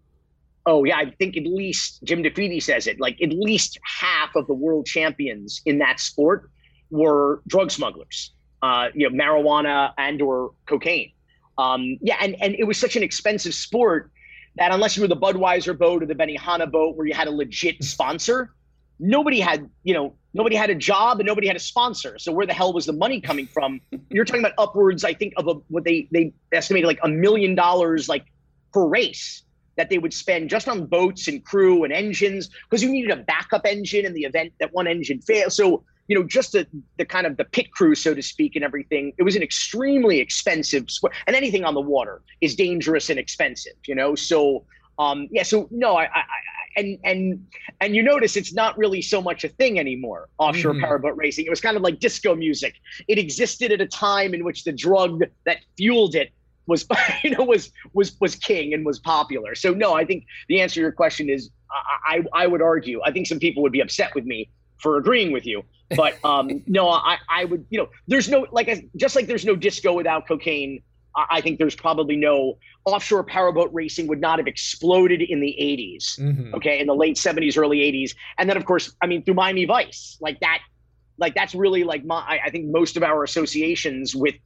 oh 0.69 0.85
yeah, 0.85 0.99
I 0.99 1.11
think 1.19 1.37
at 1.37 1.45
least 1.45 2.01
Jim 2.05 2.23
DeFede 2.23 2.63
says 2.63 2.87
it. 2.87 3.01
Like 3.01 3.21
at 3.23 3.31
least 3.33 3.79
half 3.83 4.37
of 4.37 4.47
the 4.47 4.55
world 4.55 4.87
champions 4.87 5.63
in 5.65 5.79
that 5.79 5.99
sport 5.99 6.51
were 6.91 7.43
drug 7.49 7.71
smugglers. 7.71 8.35
Uh, 8.63 8.89
you 8.95 9.09
know, 9.09 9.17
marijuana 9.17 9.93
and 9.99 10.21
or 10.21 10.53
cocaine. 10.67 11.13
Um, 11.59 11.99
yeah, 12.01 12.17
and 12.21 12.37
and 12.41 12.55
it 12.55 12.65
was 12.65 12.79
such 12.79 12.97
an 12.97 13.03
expensive 13.03 13.55
sport 13.55 14.11
that 14.57 14.73
unless 14.73 14.97
you 14.97 15.03
were 15.03 15.09
the 15.09 15.17
Budweiser 15.17 15.77
boat 15.77 16.03
or 16.03 16.07
the 16.07 16.15
Benihana 16.15 16.71
boat 16.71 16.97
where 16.97 17.07
you 17.07 17.15
had 17.15 17.29
a 17.29 17.31
legit 17.31 17.83
sponsor, 17.85 18.55
nobody 18.99 19.41
had 19.41 19.69
you 19.85 19.95
know 19.95 20.15
nobody 20.35 20.57
had 20.57 20.71
a 20.71 20.75
job 20.75 21.21
and 21.21 21.27
nobody 21.27 21.47
had 21.47 21.57
a 21.57 21.61
sponsor. 21.61 22.19
So 22.19 22.33
where 22.33 22.47
the 22.47 22.53
hell 22.53 22.73
was 22.73 22.87
the 22.87 22.93
money 22.93 23.21
coming 23.21 23.47
from? 23.47 23.81
You're 24.11 24.25
talking 24.25 24.41
about 24.41 24.55
upwards, 24.59 25.05
I 25.05 25.15
think, 25.15 25.35
of 25.37 25.49
a, 25.49 25.55
what 25.69 25.85
they 25.85 26.09
they 26.11 26.33
estimated 26.53 26.87
like 26.87 27.01
a 27.03 27.09
million 27.09 27.55
dollars 27.55 28.09
like 28.09 28.25
per 28.73 28.87
race 28.87 29.43
that 29.77 29.89
they 29.89 29.99
would 29.99 30.13
spend 30.13 30.51
just 30.51 30.69
on 30.69 30.87
boats 30.87 31.29
and 31.29 31.45
crew 31.45 31.85
and 31.85 31.93
engines 31.93 32.51
because 32.69 32.83
you 32.83 32.91
needed 32.91 33.11
a 33.11 33.23
backup 33.23 33.65
engine 33.65 34.05
in 34.05 34.13
the 34.13 34.23
event 34.25 34.53
that 34.61 34.75
one 34.75 34.87
engine 34.87 35.21
failed. 35.21 35.53
So, 35.53 35.85
you 36.09 36.19
know, 36.19 36.25
just 36.25 36.53
the, 36.53 36.67
the 36.97 37.05
kind 37.05 37.27
of 37.27 37.37
the 37.37 37.45
pit 37.45 37.71
crew, 37.71 37.95
so 37.95 38.15
to 38.15 38.23
speak, 38.23 38.57
and 38.57 38.65
everything. 38.65 39.13
It 39.19 39.23
was 39.23 39.37
an 39.37 39.43
extremely 39.43 40.19
expensive 40.19 40.91
sport, 40.91 41.15
and 41.27 41.37
anything 41.37 41.65
on 41.65 41.75
the 41.75 41.81
water 41.81 42.23
is 42.41 42.57
dangerous 42.57 43.11
and 43.11 43.19
expensive, 43.19 43.75
you 43.87 43.95
know. 43.95 44.15
So, 44.15 44.65
um, 44.99 45.29
yeah. 45.31 45.43
So 45.43 45.69
no, 45.71 45.97
I, 45.97 46.05
I, 46.05 46.25
and 46.77 46.99
and 47.05 47.47
and 47.81 47.95
you 47.95 48.03
notice 48.03 48.37
it's 48.37 48.55
not 48.55 48.77
really 48.79 49.03
so 49.03 49.21
much 49.21 49.45
a 49.45 49.49
thing 49.49 49.79
anymore. 49.79 50.29
Offshore 50.39 50.73
mm-hmm. 50.73 50.85
powerboat 50.85 51.17
racing. 51.17 51.45
It 51.45 51.51
was 51.51 51.61
kind 51.61 51.77
of 51.77 51.83
like 51.83 52.01
disco 52.01 52.35
music. 52.35 52.75
It 53.07 53.19
existed 53.19 53.71
at 53.71 53.81
a 53.81 53.87
time 53.87 54.33
in 54.33 54.45
which 54.45 54.65
the 54.65 54.73
drug 54.73 55.23
that 55.45 55.59
fueled 55.77 56.15
it 56.15 56.33
was 56.67 56.87
you 57.23 57.31
know 57.31 57.45
was 57.45 57.71
was 57.93 58.17
was 58.21 58.35
king 58.35 58.73
and 58.73 58.87
was 58.87 58.99
popular. 58.99 59.55
So 59.55 59.75
no, 59.75 59.93
I 59.93 60.07
think 60.07 60.25
the 60.49 60.61
answer 60.63 60.75
to 60.77 60.81
your 60.81 60.93
question 60.93 61.29
is 61.29 61.51
I 61.71 62.23
I, 62.35 62.45
I 62.45 62.47
would 62.47 62.63
argue. 62.63 63.03
I 63.05 63.13
think 63.13 63.27
some 63.27 63.39
people 63.39 63.63
would 63.63 63.73
be 63.73 63.81
upset 63.81 64.15
with 64.15 64.25
me 64.25 64.49
for 64.79 64.97
agreeing 64.97 65.33
with 65.33 65.45
you. 65.45 65.65
But 65.97 66.23
um, 66.25 66.63
no, 66.67 66.89
I, 66.89 67.19
I 67.31 67.45
would, 67.45 67.65
you 67.71 67.79
know, 67.79 67.89
there's 68.07 68.29
no, 68.29 68.47
like, 68.51 68.89
just 68.97 69.17
like 69.17 69.27
there's 69.27 69.45
no 69.45 69.57
disco 69.57 69.95
without 69.95 70.29
cocaine, 70.29 70.83
I 71.31 71.41
think 71.41 71.59
there's 71.59 71.75
probably 71.75 72.17
no 72.17 72.59
offshore 72.85 73.25
powerboat 73.25 73.71
racing 73.73 74.07
would 74.07 74.21
not 74.21 74.39
have 74.39 74.47
exploded 74.47 75.23
in 75.23 75.41
the 75.41 75.57
80s, 75.61 76.19
mm-hmm. 76.19 76.55
okay, 76.55 76.81
in 76.81 76.87
the 76.87 76.95
late 76.95 77.17
70s, 77.17 77.59
early 77.59 77.79
80s. 77.79 78.15
And 78.39 78.49
then, 78.49 78.57
of 78.57 78.65
course, 78.65 78.95
I 79.03 79.07
mean, 79.07 79.25
through 79.25 79.35
Miami 79.35 79.65
Vice, 79.65 80.17
like 80.21 80.39
that, 80.41 80.61
like 81.19 81.35
that's 81.35 81.55
really 81.55 81.83
like 81.83 82.05
my, 82.05 82.41
I 82.45 82.51
think 82.51 82.67
most 82.67 82.97
of 82.97 83.03
our 83.03 83.25
associations 83.25 84.15
with, 84.15 84.37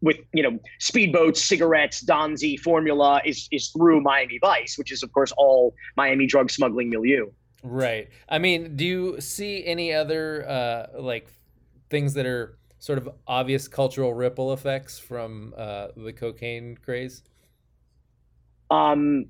with 0.00 0.16
you 0.32 0.42
know 0.42 0.58
speedboats, 0.80 1.38
cigarettes, 1.38 2.04
Donzi, 2.04 2.58
formula 2.58 3.20
is 3.24 3.48
is 3.52 3.68
through 3.68 4.00
Miami 4.00 4.38
Vice, 4.40 4.76
which 4.76 4.90
is 4.90 5.04
of 5.04 5.12
course 5.12 5.32
all 5.36 5.74
Miami 5.96 6.26
drug 6.26 6.50
smuggling 6.50 6.90
milieu. 6.90 7.30
Right. 7.62 8.08
I 8.28 8.38
mean, 8.38 8.76
do 8.76 8.84
you 8.84 9.20
see 9.20 9.64
any 9.64 9.92
other 9.92 10.48
uh, 10.48 11.00
like 11.00 11.28
things 11.90 12.14
that 12.14 12.26
are 12.26 12.58
sort 12.78 12.98
of 12.98 13.08
obvious 13.26 13.68
cultural 13.68 14.12
ripple 14.12 14.52
effects 14.52 14.98
from 14.98 15.54
uh, 15.56 15.88
the 15.96 16.12
cocaine 16.12 16.76
craze? 16.76 17.22
Um, 18.70 19.26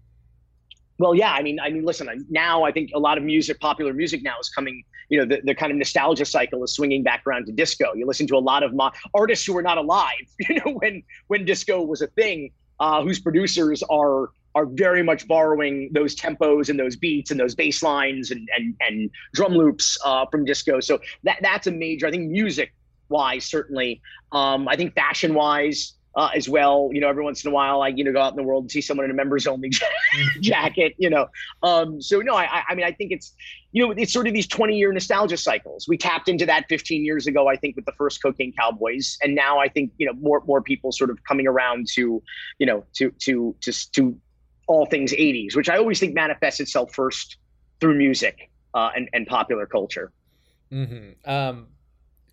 well, 0.98 1.14
yeah. 1.14 1.32
I 1.32 1.42
mean, 1.42 1.60
I 1.60 1.68
mean, 1.68 1.84
listen. 1.84 2.08
Now, 2.30 2.62
I 2.62 2.72
think 2.72 2.90
a 2.94 2.98
lot 2.98 3.18
of 3.18 3.24
music, 3.24 3.60
popular 3.60 3.92
music, 3.92 4.22
now 4.22 4.38
is 4.40 4.48
coming. 4.48 4.82
You 5.10 5.18
know, 5.18 5.26
the, 5.26 5.42
the 5.44 5.54
kind 5.54 5.70
of 5.70 5.76
nostalgia 5.76 6.24
cycle 6.24 6.64
is 6.64 6.72
swinging 6.72 7.02
back 7.02 7.24
around 7.26 7.44
to 7.46 7.52
disco. 7.52 7.92
You 7.94 8.06
listen 8.06 8.26
to 8.28 8.36
a 8.36 8.38
lot 8.38 8.62
of 8.62 8.72
mo- 8.72 8.92
artists 9.12 9.44
who 9.44 9.54
are 9.58 9.62
not 9.62 9.76
alive. 9.76 10.08
You 10.48 10.54
know, 10.64 10.72
when 10.72 11.02
when 11.26 11.44
disco 11.44 11.82
was 11.82 12.00
a 12.00 12.06
thing, 12.06 12.50
uh, 12.80 13.02
whose 13.02 13.20
producers 13.20 13.82
are 13.90 14.30
are 14.54 14.66
very 14.66 15.02
much 15.02 15.26
borrowing 15.26 15.90
those 15.92 16.14
tempos 16.14 16.68
and 16.68 16.78
those 16.78 16.96
beats 16.96 17.30
and 17.30 17.38
those 17.38 17.54
bass 17.54 17.82
lines 17.82 18.30
and 18.30 18.48
and, 18.56 18.74
and 18.80 19.10
drum 19.34 19.52
loops 19.52 19.98
uh, 20.04 20.26
from 20.30 20.44
disco. 20.44 20.80
So 20.80 21.00
that 21.24 21.38
that's 21.42 21.66
a 21.66 21.72
major. 21.72 22.06
I 22.06 22.10
think 22.10 22.30
music 22.30 22.72
wise, 23.08 23.44
certainly. 23.44 24.00
Um, 24.32 24.68
I 24.68 24.76
think 24.76 24.94
fashion 24.94 25.34
wise, 25.34 25.94
uh, 26.14 26.30
as 26.34 26.48
well. 26.48 26.90
You 26.92 27.00
know, 27.00 27.08
every 27.08 27.24
once 27.24 27.44
in 27.44 27.50
a 27.50 27.54
while, 27.54 27.82
I 27.82 27.88
you 27.88 28.04
know 28.04 28.12
go 28.12 28.20
out 28.20 28.32
in 28.32 28.36
the 28.36 28.42
world 28.42 28.64
and 28.64 28.70
see 28.70 28.80
someone 28.80 29.04
in 29.04 29.10
a 29.10 29.14
members 29.14 29.46
only 29.46 29.70
jacket. 30.40 30.94
You 30.98 31.10
know, 31.10 31.26
um, 31.62 32.00
so 32.00 32.20
no, 32.20 32.34
I 32.34 32.62
I 32.68 32.74
mean 32.74 32.84
I 32.84 32.92
think 32.92 33.12
it's 33.12 33.34
you 33.72 33.84
know 33.84 33.92
it's 33.92 34.12
sort 34.12 34.26
of 34.26 34.34
these 34.34 34.46
twenty 34.46 34.76
year 34.76 34.92
nostalgia 34.92 35.36
cycles. 35.36 35.86
We 35.88 35.96
tapped 35.96 36.28
into 36.28 36.46
that 36.46 36.66
fifteen 36.68 37.04
years 37.04 37.26
ago, 37.26 37.48
I 37.48 37.56
think, 37.56 37.76
with 37.76 37.86
the 37.86 37.92
first 37.92 38.22
Cocaine 38.22 38.52
Cowboys, 38.58 39.16
and 39.22 39.34
now 39.34 39.58
I 39.58 39.68
think 39.68 39.92
you 39.98 40.06
know 40.06 40.12
more 40.14 40.42
more 40.46 40.60
people 40.60 40.92
sort 40.92 41.10
of 41.10 41.18
coming 41.24 41.46
around 41.46 41.86
to 41.94 42.22
you 42.58 42.66
know 42.66 42.84
to 42.94 43.10
to 43.20 43.56
to 43.62 43.72
to 43.92 44.16
all 44.72 44.86
things 44.86 45.12
'80s, 45.12 45.54
which 45.54 45.68
I 45.68 45.76
always 45.76 46.00
think 46.00 46.14
manifests 46.14 46.60
itself 46.60 46.94
first 46.94 47.36
through 47.80 47.96
music 47.96 48.50
uh, 48.74 48.90
and 48.96 49.08
and 49.12 49.26
popular 49.26 49.66
culture. 49.66 50.12
Mm-hmm. 50.72 51.30
Um, 51.30 51.68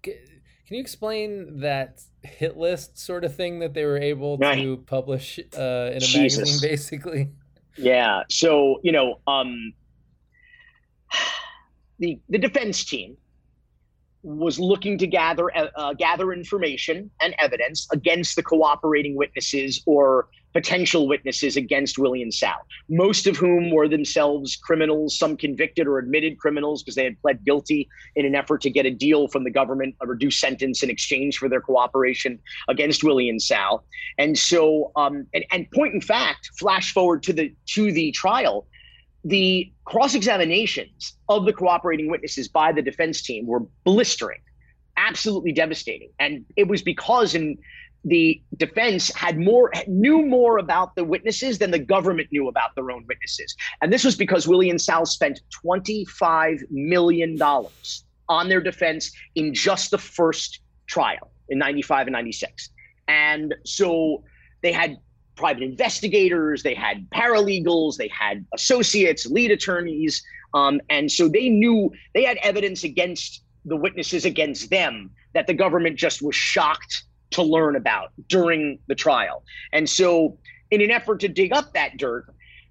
can 0.02 0.76
you 0.76 0.80
explain 0.82 1.60
that 1.62 2.02
hit 2.24 2.56
list 2.56 2.98
sort 2.98 3.24
of 3.24 3.36
thing 3.36 3.60
that 3.60 3.74
they 3.74 3.86
were 3.86 3.98
able 3.98 4.38
right. 4.38 4.62
to 4.62 4.78
publish 4.78 5.40
uh, 5.58 5.90
in 5.92 5.98
a 5.98 6.00
Jesus. 6.00 6.38
magazine, 6.38 6.70
basically? 6.70 7.30
Yeah. 7.78 8.24
So 8.30 8.80
you 8.84 8.92
know, 8.92 9.20
um, 9.28 9.74
the 12.00 12.20
the 12.30 12.38
defense 12.38 12.84
team 12.86 13.18
was 14.24 14.60
looking 14.60 14.98
to 14.98 15.08
gather 15.08 15.56
uh, 15.56 15.68
uh, 15.76 15.94
gather 15.94 16.34
information 16.34 17.10
and 17.22 17.34
evidence 17.40 17.88
against 17.92 18.36
the 18.36 18.44
cooperating 18.44 19.16
witnesses 19.16 19.82
or 19.86 20.28
potential 20.54 21.08
witnesses 21.08 21.58
against 21.58 21.98
Willie 22.00 22.24
and 22.24 22.34
Sal, 22.34 22.58
most 22.90 23.28
of 23.28 23.38
whom 23.38 23.72
were 23.72 23.88
themselves 23.88 24.56
criminals, 24.56 25.18
some 25.18 25.38
convicted 25.38 25.88
or 25.88 26.00
admitted 26.00 26.40
criminals 26.40 26.82
because 26.82 26.96
they 26.96 27.04
had 27.04 27.22
pled 27.22 27.46
guilty 27.46 27.88
in 28.16 28.26
an 28.26 28.36
effort 28.36 28.62
to 28.62 28.70
get 28.70 28.86
a 28.86 28.92
deal 28.92 29.28
from 29.28 29.44
the 29.44 29.52
government, 29.52 29.96
a 30.02 30.08
reduced 30.08 30.40
sentence 30.40 30.82
in 30.82 30.90
exchange 30.90 31.38
for 31.38 31.50
their 31.50 31.62
cooperation 31.62 32.40
against 32.68 33.04
Willie 33.04 33.30
and 33.30 33.42
Sal. 33.42 33.86
And 34.18 34.38
so, 34.38 34.92
um, 34.96 35.28
and, 35.34 35.46
and 35.52 35.70
point 35.72 35.94
in 35.94 36.02
fact, 36.02 36.50
flash 36.58 36.94
forward 36.94 37.24
to 37.24 37.34
the 37.34 37.54
to 37.68 37.92
the 37.92 38.12
trial, 38.12 38.66
the 39.24 39.72
cross 39.86 40.16
examinations 40.16 41.16
of 41.28 41.46
the 41.46 41.54
cooperating 41.54 42.10
witnesses 42.10 42.48
by 42.48 42.72
the 42.72 42.82
defense 42.82 43.22
team 43.22 43.46
were 43.46 43.62
blistering, 43.84 44.40
absolutely 44.98 45.52
devastating. 45.52 46.12
And 46.20 46.46
it 46.56 46.68
was 46.68 46.82
because 46.82 47.36
in 47.36 47.58
the 48.06 48.42
defense 48.56 49.14
had 49.14 49.38
more 49.38 49.72
knew 49.88 50.26
more 50.26 50.58
about 50.58 50.96
the 50.96 51.04
witnesses 51.04 51.60
than 51.60 51.72
the 51.72 51.80
government 51.80 52.30
knew 52.32 52.48
about 52.48 52.74
their 52.76 52.92
own 52.92 53.06
witnesses. 53.08 53.54
And 53.82 53.92
this 53.92 54.06
was 54.06 54.16
because 54.16 54.48
Willie 54.48 54.70
and 54.70 54.82
Sal 54.82 55.06
spent 55.06 55.42
25 55.62 56.60
million 56.72 57.38
dollars 57.38 58.06
on 58.30 58.48
their 58.48 58.62
defense 58.62 59.12
in 59.36 59.54
just 59.54 59.92
the 59.92 59.98
first 59.98 60.62
trial 60.88 61.32
in 61.50 61.58
95 61.58 62.08
and 62.08 62.14
96. 62.14 62.70
And 63.10 63.56
so 63.66 64.24
they 64.62 64.72
had 64.72 64.98
private 65.40 65.64
investigators, 65.64 66.64
they 66.64 66.74
had 66.74 67.10
paralegals, 67.12 67.96
they 67.96 68.10
had 68.10 68.46
associates, 68.54 69.26
lead 69.26 69.52
attorneys. 69.52 70.22
Um, 70.54 70.82
and 70.90 71.10
so 71.10 71.30
they 71.30 71.48
knew 71.48 71.92
they 72.14 72.24
had 72.24 72.38
evidence 72.44 72.84
against 72.84 73.44
the 73.64 73.78
witnesses 73.78 74.26
against 74.26 74.70
them 74.70 75.12
that 75.34 75.48
the 75.48 75.54
government 75.54 75.96
just 75.96 76.22
was 76.22 76.36
shocked 76.36 77.04
to 77.32 77.42
learn 77.42 77.76
about 77.78 78.12
during 78.28 78.80
the 78.88 78.96
trial. 78.96 79.44
And 79.72 79.90
so, 79.90 80.38
in 80.72 80.82
an 80.82 80.92
effort 80.92 81.20
to 81.22 81.28
dig 81.28 81.54
up 81.54 81.74
that 81.74 81.98
dirt, 81.98 82.26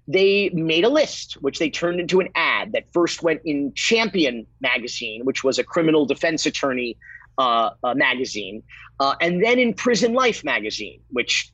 they 0.07 0.49
made 0.53 0.83
a 0.83 0.89
list, 0.89 1.33
which 1.41 1.59
they 1.59 1.69
turned 1.69 1.99
into 1.99 2.19
an 2.19 2.29
ad 2.35 2.73
that 2.73 2.83
first 2.93 3.23
went 3.23 3.41
in 3.45 3.73
Champion 3.73 4.45
magazine, 4.61 5.25
which 5.25 5.43
was 5.43 5.57
a 5.59 5.63
criminal 5.63 6.05
defense 6.05 6.45
attorney 6.45 6.97
uh, 7.37 7.71
magazine, 7.95 8.61
uh, 8.99 9.15
and 9.21 9.43
then 9.43 9.57
in 9.59 9.73
Prison 9.73 10.13
Life 10.13 10.43
magazine, 10.43 10.99
which, 11.09 11.51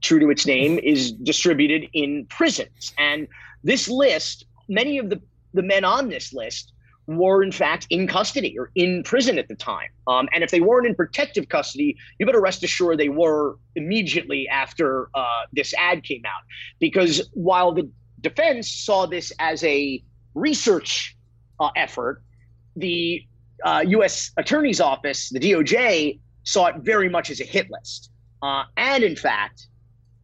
true 0.00 0.20
to 0.20 0.30
its 0.30 0.46
name, 0.46 0.78
is 0.78 1.12
distributed 1.12 1.88
in 1.92 2.26
prisons. 2.26 2.92
And 2.98 3.28
this 3.64 3.88
list, 3.88 4.46
many 4.68 4.98
of 4.98 5.10
the, 5.10 5.20
the 5.54 5.62
men 5.62 5.84
on 5.84 6.08
this 6.08 6.32
list 6.32 6.72
were 7.06 7.42
in 7.42 7.50
fact 7.50 7.86
in 7.88 8.06
custody 8.06 8.54
or 8.58 8.70
in 8.74 9.02
prison 9.02 9.38
at 9.38 9.48
the 9.48 9.54
time. 9.54 9.88
Um, 10.06 10.28
and 10.32 10.44
if 10.44 10.50
they 10.50 10.60
weren't 10.60 10.86
in 10.86 10.94
protective 10.94 11.48
custody, 11.48 11.96
you 12.18 12.26
better 12.26 12.40
rest 12.40 12.62
assured 12.62 12.98
they 12.98 13.08
were 13.08 13.56
immediately 13.74 14.46
after 14.48 15.08
uh, 15.14 15.42
this 15.52 15.72
ad 15.78 16.04
came 16.04 16.22
out. 16.26 16.42
Because 16.78 17.28
while 17.32 17.72
the 17.72 17.90
defense 18.20 18.70
saw 18.70 19.06
this 19.06 19.32
as 19.38 19.64
a 19.64 20.02
research 20.34 21.16
uh, 21.58 21.70
effort, 21.76 22.22
the 22.76 23.24
uh, 23.64 23.84
U.S. 23.86 24.30
Attorney's 24.36 24.80
Office, 24.80 25.30
the 25.30 25.40
DOJ, 25.40 26.20
saw 26.44 26.66
it 26.66 26.76
very 26.80 27.08
much 27.08 27.30
as 27.30 27.40
a 27.40 27.44
hit 27.44 27.68
list. 27.70 28.10
Uh, 28.42 28.64
and 28.76 29.04
in 29.04 29.16
fact, 29.16 29.66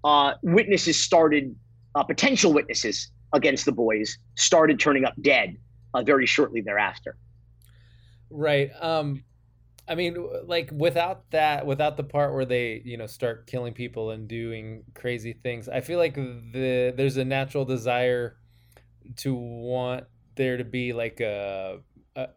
uh, 0.04 0.34
witnesses 0.42 1.02
started, 1.02 1.54
uh, 1.94 2.02
potential 2.02 2.52
witnesses 2.52 3.10
against 3.32 3.64
the 3.64 3.72
boys 3.72 4.18
started 4.36 4.78
turning 4.78 5.04
up 5.04 5.14
dead 5.20 5.56
uh, 5.94 6.02
very 6.02 6.26
shortly 6.26 6.60
thereafter. 6.60 7.16
Right. 8.30 8.70
Um, 8.80 9.24
I 9.86 9.94
mean, 9.94 10.16
like 10.46 10.70
without 10.72 11.30
that, 11.30 11.66
without 11.66 11.96
the 11.96 12.04
part 12.04 12.32
where 12.32 12.46
they, 12.46 12.80
you 12.84 12.96
know, 12.96 13.06
start 13.06 13.46
killing 13.46 13.74
people 13.74 14.10
and 14.10 14.26
doing 14.26 14.84
crazy 14.94 15.34
things, 15.34 15.68
I 15.68 15.80
feel 15.80 15.98
like 15.98 16.14
the 16.14 16.94
there's 16.96 17.18
a 17.18 17.24
natural 17.24 17.64
desire 17.64 18.36
to 19.16 19.34
want 19.34 20.04
there 20.36 20.56
to 20.56 20.64
be 20.64 20.92
like 20.92 21.20
a, 21.20 21.80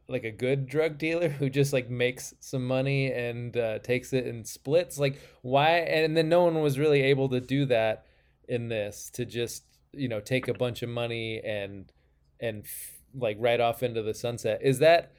like 0.07 0.23
a 0.23 0.31
good 0.31 0.67
drug 0.67 0.97
dealer 0.97 1.29
who 1.29 1.49
just 1.49 1.71
like 1.71 1.89
makes 1.89 2.33
some 2.39 2.65
money 2.65 3.11
and 3.11 3.55
uh, 3.55 3.79
takes 3.79 4.13
it 4.13 4.25
and 4.25 4.47
splits. 4.47 4.97
Like 4.97 5.19
why? 5.41 5.77
And 5.79 6.17
then 6.17 6.29
no 6.29 6.43
one 6.43 6.61
was 6.61 6.79
really 6.79 7.01
able 7.03 7.29
to 7.29 7.39
do 7.39 7.65
that 7.65 8.05
in 8.47 8.69
this 8.69 9.09
to 9.13 9.25
just 9.25 9.63
you 9.93 10.07
know 10.07 10.19
take 10.19 10.47
a 10.47 10.53
bunch 10.53 10.81
of 10.81 10.89
money 10.89 11.41
and 11.43 11.91
and 12.39 12.65
like 13.13 13.37
right 13.39 13.59
off 13.59 13.83
into 13.83 14.01
the 14.01 14.13
sunset. 14.13 14.61
Is 14.63 14.79
that 14.79 15.13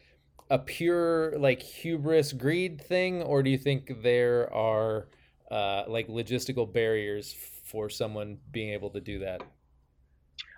a 0.50 0.58
pure 0.58 1.38
like 1.38 1.62
hubris 1.62 2.32
greed 2.32 2.80
thing, 2.80 3.22
or 3.22 3.42
do 3.42 3.50
you 3.50 3.58
think 3.58 4.02
there 4.02 4.52
are 4.52 5.08
uh, 5.50 5.84
like 5.88 6.08
logistical 6.08 6.70
barriers 6.70 7.34
for 7.64 7.88
someone 7.88 8.38
being 8.50 8.72
able 8.72 8.90
to 8.90 9.00
do 9.00 9.20
that? 9.20 9.42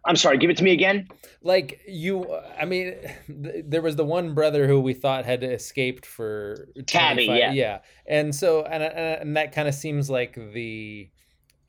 I'm 0.04 0.16
sorry, 0.16 0.38
give 0.38 0.50
it 0.50 0.56
to 0.58 0.64
me 0.64 0.72
again. 0.72 1.08
Like 1.42 1.80
you, 1.86 2.34
I 2.58 2.64
mean, 2.64 2.94
th- 3.26 3.64
there 3.66 3.82
was 3.82 3.96
the 3.96 4.04
one 4.04 4.34
brother 4.34 4.66
who 4.66 4.80
we 4.80 4.94
thought 4.94 5.24
had 5.24 5.42
escaped 5.44 6.06
for 6.06 6.68
Taby, 6.86 7.24
yeah, 7.24 7.52
yeah, 7.52 7.78
and 8.06 8.34
so 8.34 8.64
and 8.64 8.82
and 8.82 9.36
that 9.36 9.52
kind 9.52 9.68
of 9.68 9.74
seems 9.74 10.10
like 10.10 10.34
the 10.34 11.10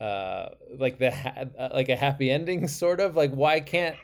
uh 0.01 0.49
like 0.79 0.97
the 0.97 1.11
ha- 1.11 1.45
uh, 1.59 1.69
like 1.73 1.89
a 1.89 1.95
happy 1.95 2.31
ending 2.31 2.67
sort 2.67 2.99
of? 2.99 3.15
Like 3.15 3.31
why 3.31 3.59
can't 3.59 3.95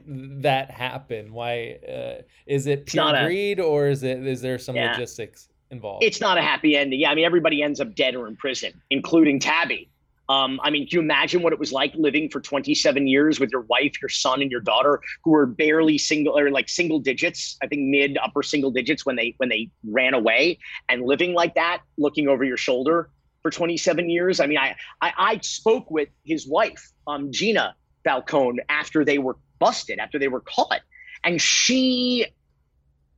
that 0.43 0.71
happen? 0.71 1.33
Why 1.33 1.79
uh 1.87 2.21
is 2.45 2.67
it 2.67 2.85
pure 2.85 3.25
greed 3.25 3.59
a, 3.59 3.63
or 3.63 3.87
is 3.87 4.03
it 4.03 4.25
is 4.25 4.41
there 4.41 4.59
some 4.59 4.75
yeah. 4.75 4.91
logistics 4.91 5.49
involved? 5.71 6.03
It's 6.03 6.21
not 6.21 6.37
a 6.37 6.41
happy 6.41 6.75
ending. 6.75 6.99
Yeah 6.99 7.11
i 7.11 7.15
mean 7.15 7.25
everybody 7.25 7.63
ends 7.63 7.81
up 7.81 7.95
dead 7.95 8.15
or 8.15 8.27
in 8.27 8.35
prison 8.35 8.71
including 8.89 9.39
Taby 9.39 9.89
um, 10.29 10.59
I 10.61 10.69
mean, 10.69 10.87
can 10.87 10.97
you 10.97 11.01
imagine 11.01 11.41
what 11.41 11.53
it 11.53 11.59
was 11.59 11.71
like 11.71 11.93
living 11.95 12.29
for 12.29 12.41
27 12.41 13.07
years 13.07 13.39
with 13.39 13.49
your 13.51 13.61
wife, 13.61 14.01
your 14.01 14.09
son, 14.09 14.41
and 14.41 14.51
your 14.51 14.59
daughter, 14.59 15.01
who 15.23 15.31
were 15.31 15.45
barely 15.45 15.97
single 15.97 16.37
or 16.37 16.51
like 16.51 16.67
single 16.67 16.99
digits? 16.99 17.57
I 17.63 17.67
think 17.67 17.83
mid 17.83 18.17
upper 18.17 18.43
single 18.43 18.71
digits 18.71 19.05
when 19.05 19.15
they 19.15 19.35
when 19.37 19.49
they 19.49 19.69
ran 19.85 20.13
away, 20.13 20.59
and 20.89 21.03
living 21.03 21.33
like 21.33 21.55
that, 21.55 21.81
looking 21.97 22.27
over 22.27 22.43
your 22.43 22.57
shoulder 22.57 23.09
for 23.41 23.51
27 23.51 24.09
years. 24.09 24.39
I 24.41 24.47
mean, 24.47 24.57
I 24.57 24.75
I, 25.01 25.13
I 25.17 25.39
spoke 25.39 25.89
with 25.89 26.09
his 26.25 26.45
wife, 26.45 26.91
um, 27.07 27.31
Gina 27.31 27.75
Falcone, 28.03 28.59
after 28.67 29.05
they 29.05 29.19
were 29.19 29.37
busted, 29.59 29.97
after 29.99 30.19
they 30.19 30.27
were 30.27 30.41
caught, 30.41 30.81
and 31.23 31.41
she 31.41 32.25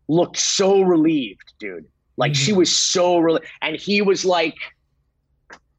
looked 0.07 0.37
so 0.37 0.81
relieved, 0.81 1.53
dude. 1.59 1.85
Like 2.17 2.33
mm-hmm. 2.33 2.43
she 2.43 2.53
was 2.53 2.75
so 2.75 3.17
relieved, 3.17 3.45
and 3.63 3.75
he 3.75 4.03
was 4.03 4.25
like 4.25 4.57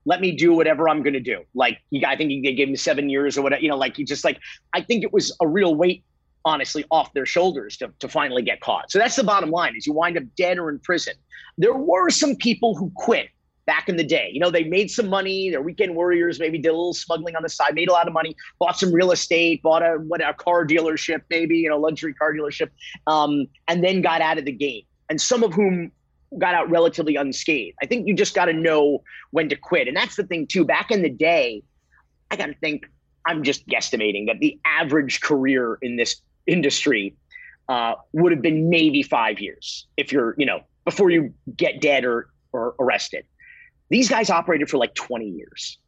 let 0.04 0.20
me 0.20 0.32
do 0.32 0.52
whatever 0.52 0.88
I'm 0.88 1.02
going 1.02 1.14
to 1.14 1.20
do. 1.20 1.42
Like, 1.54 1.78
I 2.06 2.16
think 2.16 2.44
they 2.44 2.54
gave 2.54 2.68
him 2.68 2.76
seven 2.76 3.10
years 3.10 3.36
or 3.36 3.42
whatever, 3.42 3.62
you 3.62 3.68
know, 3.68 3.76
like 3.76 3.96
he 3.96 4.04
just 4.04 4.24
like, 4.24 4.38
I 4.74 4.80
think 4.80 5.04
it 5.04 5.12
was 5.12 5.36
a 5.40 5.46
real 5.46 5.74
weight, 5.74 6.04
honestly, 6.44 6.84
off 6.90 7.12
their 7.12 7.26
shoulders 7.26 7.76
to, 7.78 7.92
to 7.98 8.08
finally 8.08 8.42
get 8.42 8.60
caught. 8.60 8.90
So 8.90 8.98
that's 8.98 9.16
the 9.16 9.24
bottom 9.24 9.50
line 9.50 9.76
is 9.76 9.86
you 9.86 9.92
wind 9.92 10.16
up 10.16 10.24
dead 10.36 10.58
or 10.58 10.70
in 10.70 10.78
prison. 10.78 11.14
There 11.58 11.74
were 11.74 12.10
some 12.10 12.36
people 12.36 12.74
who 12.74 12.90
quit 12.94 13.28
back 13.66 13.88
in 13.88 13.96
the 13.96 14.04
day. 14.04 14.30
You 14.32 14.40
know, 14.40 14.50
they 14.50 14.64
made 14.64 14.90
some 14.90 15.08
money, 15.08 15.50
they're 15.50 15.62
weekend 15.62 15.94
warriors, 15.94 16.40
maybe 16.40 16.58
did 16.58 16.70
a 16.70 16.72
little 16.72 16.94
smuggling 16.94 17.36
on 17.36 17.42
the 17.42 17.48
side, 17.48 17.74
made 17.74 17.88
a 17.88 17.92
lot 17.92 18.08
of 18.08 18.14
money, 18.14 18.34
bought 18.58 18.78
some 18.78 18.92
real 18.92 19.12
estate, 19.12 19.62
bought 19.62 19.82
a, 19.82 19.98
what, 20.08 20.26
a 20.26 20.34
car 20.34 20.66
dealership, 20.66 21.20
maybe, 21.30 21.58
you 21.58 21.68
know, 21.68 21.78
luxury 21.78 22.14
car 22.14 22.32
dealership, 22.32 22.70
um, 23.06 23.46
and 23.68 23.84
then 23.84 24.00
got 24.00 24.22
out 24.22 24.38
of 24.38 24.44
the 24.44 24.52
game. 24.52 24.82
And 25.08 25.20
some 25.20 25.42
of 25.42 25.52
whom 25.52 25.92
got 26.38 26.54
out 26.54 26.70
relatively 26.70 27.16
unscathed. 27.16 27.76
I 27.82 27.86
think 27.86 28.06
you 28.06 28.14
just 28.14 28.34
got 28.34 28.46
to 28.46 28.52
know 28.52 29.02
when 29.30 29.48
to 29.48 29.56
quit. 29.56 29.88
And 29.88 29.96
that's 29.96 30.16
the 30.16 30.24
thing, 30.24 30.46
too. 30.46 30.64
Back 30.64 30.90
in 30.90 31.02
the 31.02 31.10
day, 31.10 31.62
I 32.30 32.36
got 32.36 32.46
to 32.46 32.54
think, 32.54 32.86
I'm 33.26 33.42
just 33.42 33.66
guesstimating 33.66 34.26
that 34.26 34.38
the 34.40 34.58
average 34.64 35.20
career 35.20 35.78
in 35.82 35.96
this 35.96 36.16
industry 36.46 37.14
uh, 37.68 37.94
would 38.12 38.32
have 38.32 38.42
been 38.42 38.70
maybe 38.70 39.02
five 39.02 39.40
years 39.40 39.86
if 39.96 40.12
you're, 40.12 40.34
you 40.38 40.46
know, 40.46 40.60
before 40.84 41.10
you 41.10 41.32
get 41.56 41.80
dead 41.80 42.04
or, 42.04 42.28
or 42.52 42.74
arrested. 42.80 43.24
These 43.90 44.08
guys 44.08 44.30
operated 44.30 44.70
for 44.70 44.78
like 44.78 44.94
20 44.94 45.26
years, 45.26 45.78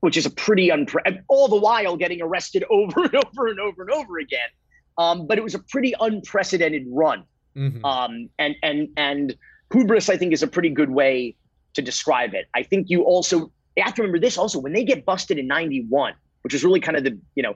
which 0.00 0.16
is 0.16 0.26
a 0.26 0.30
pretty 0.30 0.68
unpre- 0.68 1.22
all 1.28 1.48
the 1.48 1.56
while 1.56 1.96
getting 1.96 2.20
arrested 2.20 2.64
over 2.70 3.04
and 3.04 3.14
over 3.14 3.48
and 3.48 3.60
over 3.60 3.82
and 3.82 3.90
over 3.90 4.18
again. 4.18 4.48
Um, 4.98 5.26
but 5.26 5.38
it 5.38 5.44
was 5.44 5.54
a 5.54 5.58
pretty 5.58 5.94
unprecedented 6.00 6.84
run. 6.88 7.24
Mm-hmm. 7.56 7.84
Um, 7.84 8.28
and 8.38 8.54
and 8.62 8.88
and 8.96 9.34
hubris, 9.72 10.08
I 10.08 10.16
think, 10.16 10.32
is 10.32 10.42
a 10.42 10.46
pretty 10.46 10.70
good 10.70 10.90
way 10.90 11.36
to 11.74 11.82
describe 11.82 12.34
it. 12.34 12.46
I 12.54 12.62
think 12.62 12.88
you 12.88 13.02
also 13.02 13.50
you 13.76 13.82
have 13.82 13.94
to 13.94 14.02
remember 14.02 14.18
this 14.18 14.38
also 14.38 14.58
when 14.58 14.72
they 14.72 14.84
get 14.84 15.04
busted 15.04 15.38
in 15.38 15.46
91, 15.46 16.14
which 16.42 16.54
is 16.54 16.64
really 16.64 16.80
kind 16.80 16.96
of 16.96 17.04
the, 17.04 17.18
you 17.34 17.42
know, 17.42 17.54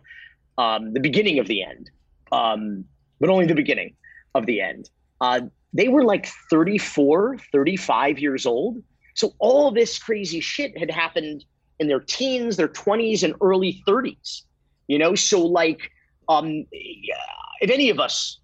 um, 0.58 0.92
the 0.92 1.00
beginning 1.00 1.38
of 1.38 1.46
the 1.46 1.62
end, 1.62 1.90
um, 2.30 2.84
but 3.18 3.30
only 3.30 3.46
the 3.46 3.54
beginning 3.54 3.94
of 4.34 4.46
the 4.46 4.60
end. 4.60 4.90
Uh, 5.20 5.40
they 5.72 5.88
were 5.88 6.04
like 6.04 6.28
34, 6.50 7.38
35 7.52 8.18
years 8.18 8.44
old. 8.44 8.82
So 9.14 9.34
all 9.38 9.70
this 9.70 9.98
crazy 9.98 10.40
shit 10.40 10.76
had 10.76 10.90
happened 10.90 11.44
in 11.78 11.88
their 11.88 12.00
teens, 12.00 12.56
their 12.56 12.68
20s, 12.68 13.22
and 13.22 13.34
early 13.40 13.82
30s. 13.88 14.42
You 14.88 14.98
know, 14.98 15.14
so 15.14 15.40
like, 15.40 15.90
um, 16.28 16.66
if 16.72 17.70
any 17.70 17.90
of 17.90 17.98
us 17.98 18.40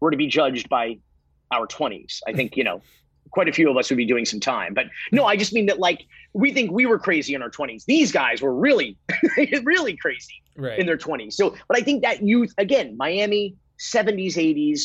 were 0.00 0.10
to 0.10 0.16
be 0.16 0.26
judged 0.26 0.68
by 0.68 0.98
our 1.52 1.66
20s, 1.66 2.20
I 2.26 2.32
think, 2.32 2.56
you 2.56 2.64
know, 2.64 2.80
quite 3.32 3.48
a 3.48 3.52
few 3.52 3.68
of 3.68 3.76
us 3.76 3.90
would 3.90 3.96
be 3.96 4.06
doing 4.06 4.24
some 4.24 4.38
time. 4.38 4.74
But 4.74 4.86
no, 5.10 5.24
I 5.24 5.36
just 5.36 5.52
mean 5.52 5.66
that 5.66 5.78
like 5.78 6.06
we 6.32 6.52
think 6.52 6.70
we 6.70 6.86
were 6.86 6.98
crazy 6.98 7.34
in 7.34 7.42
our 7.42 7.50
20s. 7.50 7.84
These 7.84 8.12
guys 8.12 8.40
were 8.40 8.54
really, 8.54 8.96
really 9.64 9.96
crazy 9.96 10.42
right. 10.56 10.78
in 10.78 10.86
their 10.86 10.96
20s. 10.96 11.32
So, 11.32 11.56
but 11.68 11.76
I 11.76 11.80
think 11.80 12.02
that 12.02 12.22
youth, 12.22 12.54
again, 12.58 12.96
Miami, 12.96 13.56
70s, 13.80 14.34
80s, 14.34 14.82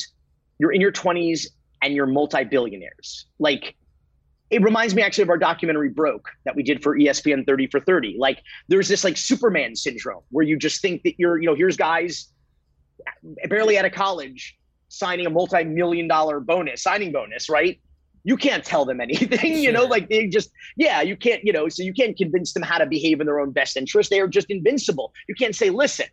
you're 0.60 0.72
in 0.72 0.82
your 0.82 0.92
20s 0.92 1.48
and 1.82 1.94
you're 1.94 2.08
multi 2.08 2.44
billionaires. 2.44 3.28
Like, 3.38 3.76
it 4.50 4.64
reminds 4.64 4.96
me 4.96 5.02
actually 5.02 5.24
of 5.24 5.30
our 5.30 5.38
documentary 5.38 5.90
Broke 5.90 6.30
that 6.46 6.56
we 6.56 6.64
did 6.64 6.82
for 6.82 6.98
ESPN 6.98 7.46
30 7.46 7.68
for 7.68 7.82
30. 7.82 8.16
Like, 8.18 8.42
there's 8.70 8.88
this 8.88 9.04
like 9.04 9.18
Superman 9.18 9.76
syndrome 9.76 10.24
where 10.32 10.46
you 10.46 10.58
just 10.58 10.82
think 10.82 11.04
that 11.04 11.16
you're, 11.20 11.38
you 11.38 11.48
know, 11.48 11.56
here's 11.56 11.76
guys 11.76 12.30
barely 13.50 13.78
out 13.78 13.86
of 13.86 13.92
college 13.92 14.58
signing 14.90 15.26
a 15.26 15.30
multi-million 15.30 16.08
dollar 16.08 16.40
bonus 16.40 16.82
signing 16.82 17.12
bonus 17.12 17.50
right 17.50 17.80
you 18.28 18.36
can't 18.36 18.66
tell 18.66 18.84
them 18.84 19.00
anything, 19.00 19.58
you 19.58 19.72
know, 19.72 19.86
like 19.86 20.10
they 20.10 20.28
just, 20.28 20.52
yeah, 20.76 21.02
you 21.02 21.16
can't, 21.16 21.42
you 21.46 21.54
know, 21.54 21.70
so 21.70 21.82
you 21.82 21.94
can't 21.94 22.18
convince 22.18 22.52
them 22.52 22.62
how 22.62 22.78
to 22.78 22.86
behave 22.86 23.22
in 23.22 23.26
their 23.26 23.40
own 23.40 23.52
best 23.52 23.78
interest. 23.78 24.10
They 24.10 24.20
are 24.20 24.28
just 24.28 24.50
invincible. 24.50 25.14
You 25.30 25.36
can't 25.36 25.56
say, 25.56 25.70
listen, 25.70 26.08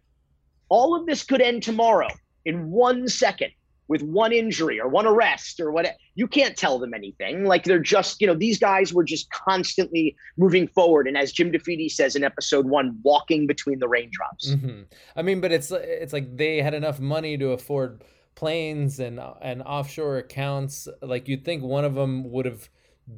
all 0.68 0.94
of 0.94 1.07
this 1.07 1.24
could 1.24 1.40
end 1.40 1.64
tomorrow 1.64 2.07
in 2.44 2.70
one 2.70 3.09
second 3.09 3.50
with 3.88 4.00
one 4.03 4.33
injury 4.33 4.81
or 4.81 4.88
one 4.88 5.07
arrest 5.07 5.59
or 5.59 5.72
what 5.72 5.87
you 6.14 6.29
can't 6.29 6.57
tell 6.57 6.79
them 6.79 6.94
anything 6.94 7.44
like 7.44 7.64
they're 7.64 7.79
just 7.79 8.18
you 8.18 8.27
know 8.27 8.35
these 8.35 8.59
guys 8.59 8.94
were 8.94 9.05
just 9.05 9.29
constantly 9.31 10.16
moving 10.38 10.66
forward 10.68 11.07
and 11.07 11.18
as 11.18 11.31
jim 11.33 11.53
DeFede 11.53 11.90
says 11.90 12.16
in 12.16 12.24
episode 12.24 12.64
one 12.66 12.98
walking 13.03 13.46
between 13.46 13.79
the 13.79 13.87
raindrops 13.87 14.53
mm-hmm. 14.53 14.85
i 15.16 15.20
mean 15.20 15.38
but 15.38 15.53
it's 15.53 15.70
it's 15.70 16.14
like 16.14 16.35
they 16.35 16.62
had 16.62 16.72
enough 16.72 16.98
money 16.98 17.37
to 17.37 17.50
afford 17.50 18.03
planes 18.35 19.01
and 19.01 19.20
and 19.42 19.62
offshore 19.62 20.18
accounts 20.18 20.88
like 21.03 21.29
you'd 21.29 21.44
think 21.44 21.62
one 21.62 21.85
of 21.85 21.94
them 21.94 22.31
would 22.31 22.47
have 22.47 22.68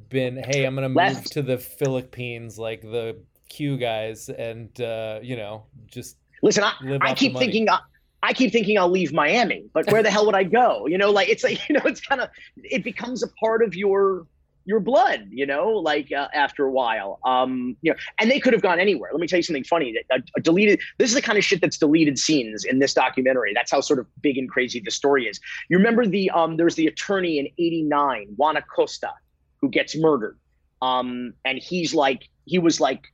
been 0.09 0.37
hey 0.37 0.65
i'm 0.65 0.75
gonna 0.75 0.89
move 0.89 0.97
Left. 0.97 1.33
to 1.33 1.43
the 1.43 1.59
philippines 1.59 2.59
like 2.59 2.83
the 2.83 3.17
q 3.49 3.77
guys 3.77 4.29
and 4.29 4.81
uh 4.81 5.19
you 5.23 5.37
know 5.37 5.65
just 5.87 6.17
listen 6.43 6.65
i, 6.65 6.73
I 7.01 7.15
keep 7.15 7.37
thinking 7.37 7.69
I, 7.71 7.79
I 8.23 8.33
keep 8.33 8.51
thinking 8.51 8.77
I'll 8.77 8.91
leave 8.91 9.13
Miami, 9.13 9.67
but 9.73 9.91
where 9.93 10.03
the 10.03 10.11
hell 10.11 10.27
would 10.27 10.35
I 10.35 10.43
go? 10.43 10.87
You 10.89 10.99
know, 10.99 11.11
like 11.11 11.29
it's 11.29 11.45
like 11.45 11.61
you 11.69 11.75
know, 11.75 11.83
it's 11.85 12.01
kind 12.01 12.21
of 12.21 12.29
it 12.57 12.83
becomes 12.83 13.23
a 13.23 13.29
part 13.29 13.63
of 13.63 13.77
your 13.77 14.27
your 14.67 14.81
blood, 14.81 15.29
you 15.31 15.47
know, 15.47 15.69
like 15.71 16.13
uh, 16.13 16.29
after 16.35 16.65
a 16.67 16.71
while. 16.71 17.21
Um, 17.25 17.77
you 17.83 17.93
know, 17.93 17.97
and 18.21 18.31
they 18.31 18.41
could 18.41 18.53
have 18.53 18.63
gone 18.63 18.81
anywhere. 18.81 19.11
Let 19.13 19.21
me 19.21 19.29
tell 19.29 19.39
you 19.39 19.45
something 19.45 19.65
funny. 19.65 19.97
A 20.11 20.41
deleted. 20.41 20.81
This 20.99 21.09
is 21.09 21.15
the 21.15 21.23
kind 21.23 21.39
of 21.39 21.45
shit 21.45 21.61
that's 21.61 21.79
deleted 21.79 22.19
scenes 22.19 22.65
in 22.65 22.81
this 22.81 22.93
documentary. 22.93 23.55
That's 23.55 23.71
how 23.71 23.81
sort 23.81 24.01
of 24.01 24.07
big 24.21 24.37
and 24.37 24.51
crazy 24.51 24.83
the 24.85 24.91
story 24.91 25.27
is. 25.27 25.41
You 25.69 25.79
remember 25.79 26.05
the 26.05 26.31
um, 26.31 26.57
there's 26.57 26.75
the 26.75 26.89
attorney 26.89 27.39
in 27.39 27.47
'89, 27.59 28.35
Juan 28.37 28.57
Acosta, 28.57 29.13
who 29.61 29.69
gets 29.69 29.97
murdered. 29.97 30.37
Um, 30.83 31.33
and 31.45 31.59
he's 31.59 31.95
like 31.95 32.29
he 32.45 32.59
was 32.59 32.81
like 32.81 33.05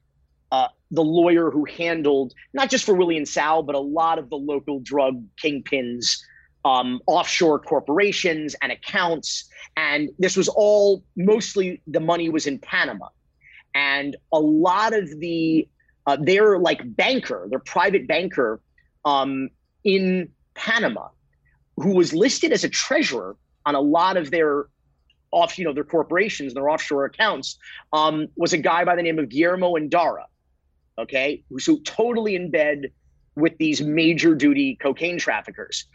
uh, 0.50 0.68
the 0.90 1.04
lawyer 1.04 1.50
who 1.50 1.66
handled 1.66 2.32
not 2.54 2.70
just 2.70 2.84
for 2.84 2.94
Willie 2.94 3.18
and 3.18 3.28
Sal, 3.28 3.62
but 3.62 3.74
a 3.74 3.80
lot 3.80 4.18
of 4.18 4.30
the 4.30 4.36
local 4.36 4.80
drug 4.80 5.22
kingpins 5.42 6.18
um, 6.64 7.00
offshore 7.06 7.58
corporations 7.58 8.54
and 8.62 8.72
accounts. 8.72 9.44
And 9.76 10.10
this 10.18 10.36
was 10.36 10.48
all 10.48 11.02
mostly 11.16 11.80
the 11.86 12.00
money 12.00 12.28
was 12.28 12.46
in 12.46 12.58
Panama. 12.58 13.08
And 13.74 14.16
a 14.32 14.38
lot 14.38 14.94
of 14.94 15.08
the, 15.18 15.68
uh, 16.06 16.16
their 16.20 16.58
like 16.58 16.80
banker, 16.84 17.46
their 17.50 17.58
private 17.58 18.06
banker 18.06 18.60
um, 19.04 19.48
in 19.84 20.28
Panama, 20.54 21.08
who 21.76 21.94
was 21.94 22.12
listed 22.12 22.52
as 22.52 22.64
a 22.64 22.68
treasurer 22.68 23.36
on 23.64 23.74
a 23.74 23.80
lot 23.80 24.16
of 24.16 24.30
their 24.30 24.66
off, 25.30 25.58
you 25.58 25.64
know, 25.64 25.72
their 25.72 25.84
corporations, 25.84 26.52
and 26.52 26.56
their 26.56 26.68
offshore 26.68 27.06
accounts, 27.06 27.58
um, 27.94 28.28
was 28.36 28.52
a 28.52 28.58
guy 28.58 28.84
by 28.84 28.94
the 28.94 29.02
name 29.02 29.18
of 29.18 29.30
Guillermo 29.30 29.74
Endara. 29.76 30.24
Okay. 30.98 31.42
Who's 31.48 31.68
totally 31.84 32.36
in 32.36 32.50
bed 32.50 32.92
with 33.34 33.56
these 33.56 33.80
major 33.80 34.34
duty 34.34 34.76
cocaine 34.76 35.18
traffickers 35.18 35.86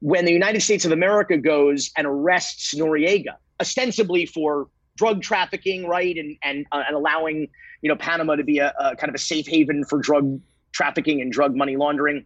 when 0.00 0.24
the 0.24 0.32
United 0.32 0.60
States 0.60 0.84
of 0.84 0.92
America 0.92 1.36
goes 1.36 1.90
and 1.96 2.06
arrests 2.06 2.74
Noriega, 2.74 3.36
ostensibly 3.60 4.26
for 4.26 4.68
drug 4.96 5.22
trafficking, 5.22 5.86
right, 5.86 6.16
and 6.16 6.36
and 6.42 6.66
uh, 6.72 6.82
and 6.86 6.96
allowing 6.96 7.48
you 7.82 7.88
know 7.88 7.96
Panama 7.96 8.36
to 8.36 8.44
be 8.44 8.58
a, 8.58 8.72
a, 8.78 8.96
kind 8.96 9.08
of 9.08 9.14
a 9.14 9.18
safe 9.18 9.46
haven 9.46 9.84
for 9.84 9.98
drug 9.98 10.40
trafficking 10.72 11.20
and 11.20 11.32
drug 11.32 11.54
money 11.54 11.76
laundering, 11.76 12.24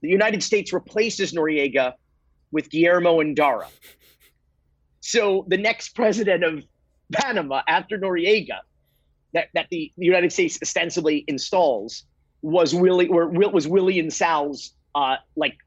the 0.00 0.08
United 0.08 0.42
States 0.42 0.72
replaces 0.72 1.32
Noriega 1.32 1.94
with 2.52 2.70
Guillermo 2.70 3.20
Endara. 3.20 3.66
So 5.00 5.44
the 5.48 5.56
next 5.56 5.90
president 5.94 6.44
of 6.44 6.64
Panama 7.12 7.62
after 7.68 7.98
Noriega, 7.98 8.58
that 9.34 9.48
that 9.54 9.66
the, 9.70 9.92
the 9.96 10.06
United 10.06 10.32
States 10.32 10.58
ostensibly 10.62 11.24
installs 11.28 12.04
was 12.42 12.74
Willie 12.74 13.08
or 13.08 13.28
was 13.28 13.68
Willie 13.68 13.98
and 13.98 14.12
Sal's 14.12 14.72
uh, 14.94 15.16
like 15.36 15.58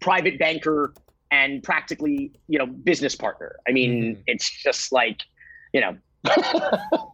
private 0.00 0.38
banker 0.38 0.94
and 1.30 1.62
practically, 1.62 2.32
you 2.48 2.58
know, 2.58 2.66
business 2.66 3.14
partner. 3.14 3.56
I 3.66 3.72
mean, 3.72 4.02
mm-hmm. 4.02 4.22
it's 4.26 4.50
just 4.50 4.92
like, 4.92 5.20
you 5.72 5.80
know. 5.80 5.96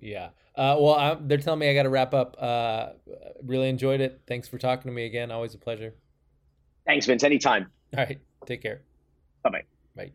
yeah. 0.00 0.30
Uh, 0.56 0.76
well, 0.78 0.94
I'm, 0.94 1.28
they're 1.28 1.38
telling 1.38 1.60
me 1.60 1.70
I 1.70 1.74
got 1.74 1.84
to 1.84 1.88
wrap 1.88 2.14
up. 2.14 2.36
Uh, 2.38 2.88
really 3.44 3.68
enjoyed 3.68 4.00
it. 4.00 4.20
Thanks 4.26 4.48
for 4.48 4.58
talking 4.58 4.90
to 4.90 4.94
me 4.94 5.06
again. 5.06 5.30
Always 5.30 5.54
a 5.54 5.58
pleasure. 5.58 5.94
Thanks, 6.84 7.06
Vince. 7.06 7.22
Anytime. 7.22 7.70
All 7.96 8.04
right. 8.04 8.18
Take 8.46 8.62
care. 8.62 8.82
Bye 9.42 9.50
bye. 9.50 9.62
Bye. 9.94 10.12